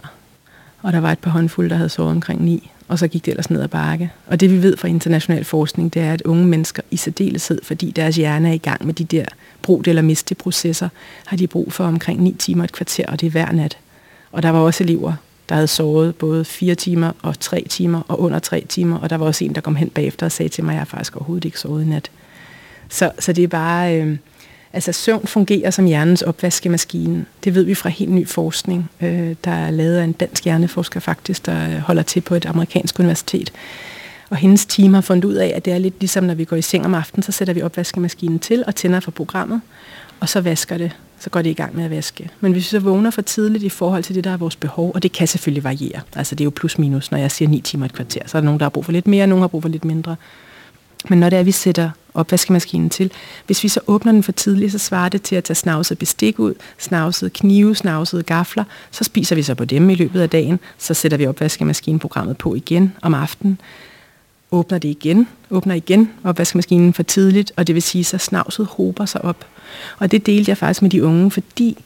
Og 0.81 0.93
der 0.93 0.99
var 0.99 1.11
et 1.11 1.19
par 1.19 1.31
håndfulde, 1.31 1.69
der 1.69 1.75
havde 1.75 1.89
sovet 1.89 2.11
omkring 2.11 2.43
9 2.43 2.71
og 2.93 2.99
så 2.99 3.07
gik 3.07 3.25
det 3.25 3.31
ellers 3.31 3.49
ned 3.49 3.61
ad 3.61 3.67
bakke. 3.67 4.11
Og 4.27 4.39
det 4.39 4.51
vi 4.51 4.63
ved 4.63 4.77
fra 4.77 4.87
international 4.87 5.43
forskning, 5.43 5.93
det 5.93 6.01
er, 6.01 6.13
at 6.13 6.21
unge 6.21 6.47
mennesker 6.47 6.83
i 6.91 6.97
særdeleshed, 6.97 7.59
fordi 7.63 7.91
deres 7.91 8.15
hjerne 8.15 8.49
er 8.49 8.53
i 8.53 8.57
gang 8.57 8.85
med 8.85 8.93
de 8.93 9.03
der 9.03 9.25
brug 9.61 9.83
eller 9.87 10.01
miste 10.01 10.35
processer, 10.35 10.89
har 11.25 11.37
de 11.37 11.47
brug 11.47 11.73
for 11.73 11.83
omkring 11.83 12.21
9 12.21 12.35
timer 12.39 12.63
et 12.63 12.71
kvarter, 12.71 13.05
og 13.07 13.21
det 13.21 13.27
er 13.27 13.31
hver 13.31 13.51
nat. 13.51 13.77
Og 14.31 14.43
der 14.43 14.49
var 14.49 14.59
også 14.59 14.83
elever, 14.83 15.13
der 15.49 15.55
havde 15.55 15.67
sovet 15.67 16.15
både 16.15 16.45
4 16.45 16.75
timer 16.75 17.11
og 17.21 17.39
3 17.39 17.65
timer 17.69 18.01
og 18.07 18.19
under 18.19 18.39
3 18.39 18.65
timer, 18.69 18.97
og 18.97 19.09
der 19.09 19.15
var 19.15 19.25
også 19.25 19.45
en, 19.45 19.55
der 19.55 19.61
kom 19.61 19.75
hen 19.75 19.89
bagefter 19.89 20.25
og 20.25 20.31
sagde 20.31 20.49
til 20.49 20.63
mig, 20.63 20.73
at 20.73 20.79
jeg 20.79 20.87
faktisk 20.87 21.15
overhovedet 21.15 21.45
ikke 21.45 21.59
sovet 21.59 21.83
i 21.83 21.87
nat. 21.87 22.11
Så, 22.89 23.11
så 23.19 23.33
det 23.33 23.43
er 23.43 23.47
bare... 23.47 24.01
Øh, 24.01 24.17
Altså 24.73 24.91
søvn 24.91 25.27
fungerer 25.27 25.71
som 25.71 25.85
hjernens 25.85 26.21
opvaskemaskine. 26.21 27.25
Det 27.43 27.55
ved 27.55 27.63
vi 27.63 27.75
fra 27.75 27.89
helt 27.89 28.11
ny 28.11 28.27
forskning, 28.27 28.89
øh, 29.01 29.35
der 29.43 29.51
er 29.51 29.71
lavet 29.71 29.97
af 29.97 30.03
en 30.03 30.11
dansk 30.11 30.43
hjerneforsker 30.43 30.99
faktisk, 30.99 31.45
der 31.45 31.69
øh, 31.69 31.77
holder 31.77 32.03
til 32.03 32.21
på 32.21 32.35
et 32.35 32.45
amerikansk 32.45 32.99
universitet. 32.99 33.53
Og 34.29 34.37
hendes 34.37 34.65
team 34.65 34.93
har 34.93 35.01
fundet 35.01 35.25
ud 35.25 35.33
af, 35.33 35.53
at 35.55 35.65
det 35.65 35.73
er 35.73 35.77
lidt 35.77 35.99
ligesom, 35.99 36.23
når 36.23 36.33
vi 36.33 36.45
går 36.45 36.55
i 36.55 36.61
seng 36.61 36.85
om 36.85 36.93
aftenen, 36.93 37.23
så 37.23 37.31
sætter 37.31 37.53
vi 37.53 37.61
opvaskemaskinen 37.61 38.39
til 38.39 38.63
og 38.67 38.75
tænder 38.75 38.99
for 38.99 39.11
programmet, 39.11 39.61
og 40.19 40.29
så 40.29 40.41
vasker 40.41 40.77
det. 40.77 40.91
Så 41.19 41.29
går 41.29 41.41
det 41.41 41.49
i 41.49 41.53
gang 41.53 41.75
med 41.75 41.83
at 41.83 41.91
vaske. 41.91 42.29
Men 42.39 42.51
hvis 42.51 42.63
vi 42.63 42.69
så 42.69 42.79
vågner 42.79 43.11
for 43.11 43.21
tidligt 43.21 43.63
i 43.63 43.69
forhold 43.69 44.03
til 44.03 44.15
det, 44.15 44.23
der 44.23 44.31
er 44.31 44.37
vores 44.37 44.55
behov, 44.55 44.91
og 44.95 45.03
det 45.03 45.11
kan 45.11 45.27
selvfølgelig 45.27 45.63
variere. 45.63 46.01
Altså 46.15 46.35
det 46.35 46.41
er 46.41 46.45
jo 46.45 46.51
plus 46.55 46.77
minus, 46.77 47.11
når 47.11 47.17
jeg 47.17 47.31
siger 47.31 47.49
9 47.49 47.61
timer 47.61 47.85
et 47.85 47.93
kvarter. 47.93 48.21
Så 48.25 48.37
er 48.37 48.41
der 48.41 48.45
nogen, 48.45 48.59
der 48.59 48.65
har 48.65 48.69
brug 48.69 48.85
for 48.85 48.91
lidt 48.91 49.07
mere, 49.07 49.23
og 49.23 49.29
nogen 49.29 49.41
har 49.41 49.47
brug 49.47 49.61
for 49.61 49.69
lidt 49.69 49.85
mindre. 49.85 50.15
Men 51.09 51.19
når 51.19 51.29
det 51.29 51.37
er, 51.37 51.39
at 51.39 51.45
vi 51.45 51.51
sætter 51.51 51.89
opvaskemaskinen 52.13 52.89
til, 52.89 53.11
hvis 53.45 53.63
vi 53.63 53.69
så 53.69 53.79
åbner 53.87 54.11
den 54.11 54.23
for 54.23 54.31
tidligt, 54.31 54.71
så 54.71 54.77
svarer 54.77 55.09
det 55.09 55.21
til 55.21 55.35
at 55.35 55.43
tage 55.43 55.55
snavset 55.55 55.99
bestik 55.99 56.39
ud, 56.39 56.53
snavset 56.77 57.33
knive, 57.33 57.75
snavset 57.75 58.25
gafler, 58.25 58.63
så 58.91 59.03
spiser 59.03 59.35
vi 59.35 59.43
så 59.43 59.55
på 59.55 59.65
dem 59.65 59.89
i 59.89 59.95
løbet 59.95 60.21
af 60.21 60.29
dagen, 60.29 60.59
så 60.77 60.93
sætter 60.93 61.17
vi 61.17 61.27
opvaskemaskineprogrammet 61.27 62.37
på 62.37 62.55
igen 62.55 62.93
om 63.01 63.13
aftenen, 63.13 63.59
åbner 64.51 64.77
det 64.77 64.89
igen, 64.89 65.27
åbner 65.49 65.75
igen 65.75 66.09
opvaskemaskinen 66.23 66.93
for 66.93 67.03
tidligt, 67.03 67.51
og 67.57 67.67
det 67.67 67.75
vil 67.75 67.81
sige, 67.81 68.03
så 68.03 68.17
snavset 68.17 68.65
hober 68.65 69.05
sig 69.05 69.25
op. 69.25 69.45
Og 69.99 70.11
det 70.11 70.25
delte 70.25 70.49
jeg 70.49 70.57
faktisk 70.57 70.81
med 70.81 70.89
de 70.89 71.03
unge, 71.03 71.31
fordi 71.31 71.77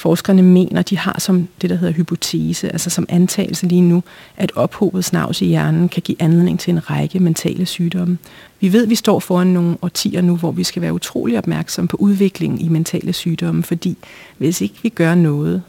forskerne 0.00 0.42
mener, 0.42 0.82
de 0.82 0.98
har 0.98 1.16
som 1.18 1.48
det, 1.60 1.70
der 1.70 1.76
hedder 1.76 1.94
hypotese, 1.94 2.72
altså 2.72 2.90
som 2.90 3.06
antagelse 3.08 3.66
lige 3.66 3.80
nu, 3.80 4.02
at 4.36 4.52
ophobet 4.56 5.04
snavs 5.04 5.42
i 5.42 5.46
hjernen 5.46 5.88
kan 5.88 6.02
give 6.02 6.22
anledning 6.22 6.60
til 6.60 6.70
en 6.70 6.90
række 6.90 7.18
mentale 7.18 7.66
sygdomme. 7.66 8.18
Vi 8.60 8.72
ved, 8.72 8.82
at 8.82 8.90
vi 8.90 8.94
står 8.94 9.18
foran 9.18 9.46
nogle 9.46 9.76
årtier 9.82 10.22
nu, 10.22 10.36
hvor 10.36 10.50
vi 10.50 10.64
skal 10.64 10.82
være 10.82 10.92
utrolig 10.92 11.38
opmærksomme 11.38 11.88
på 11.88 11.96
udviklingen 11.96 12.60
i 12.60 12.68
mentale 12.68 13.12
sygdomme, 13.12 13.62
fordi 13.62 13.96
hvis 14.38 14.60
ikke 14.60 14.74
vi 14.82 14.88
gør 14.88 15.14
noget 15.14 15.62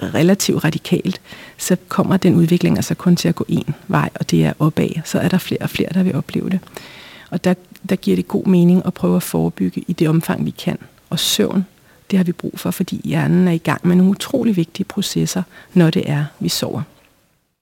relativt 0.00 0.64
radikalt, 0.64 1.20
så 1.58 1.76
kommer 1.88 2.16
den 2.16 2.34
udvikling 2.34 2.76
altså 2.76 2.94
kun 2.94 3.16
til 3.16 3.28
at 3.28 3.34
gå 3.34 3.44
en 3.48 3.74
vej, 3.88 4.10
og 4.14 4.30
det 4.30 4.44
er 4.44 4.52
opad. 4.58 4.90
Så 5.04 5.18
er 5.18 5.28
der 5.28 5.38
flere 5.38 5.62
og 5.62 5.70
flere, 5.70 5.88
der 5.94 6.02
vil 6.02 6.14
opleve 6.14 6.50
det. 6.50 6.60
Og 7.30 7.44
der, 7.44 7.54
der 7.88 7.96
giver 7.96 8.16
det 8.16 8.28
god 8.28 8.46
mening 8.46 8.82
at 8.86 8.94
prøve 8.94 9.16
at 9.16 9.22
forebygge 9.22 9.84
i 9.88 9.92
det 9.92 10.08
omfang, 10.08 10.46
vi 10.46 10.50
kan. 10.50 10.78
Og 11.10 11.18
søvn 11.18 11.64
det 12.10 12.16
har 12.16 12.24
vi 12.24 12.32
brug 12.32 12.52
for, 12.56 12.70
fordi 12.70 13.00
hjernen 13.04 13.48
er 13.48 13.52
i 13.52 13.58
gang 13.58 13.86
med 13.86 13.96
nogle 13.96 14.10
utrolig 14.10 14.56
vigtige 14.56 14.86
processer, 14.86 15.42
når 15.74 15.90
det 15.90 16.10
er, 16.10 16.24
vi 16.40 16.48
sover. 16.48 16.82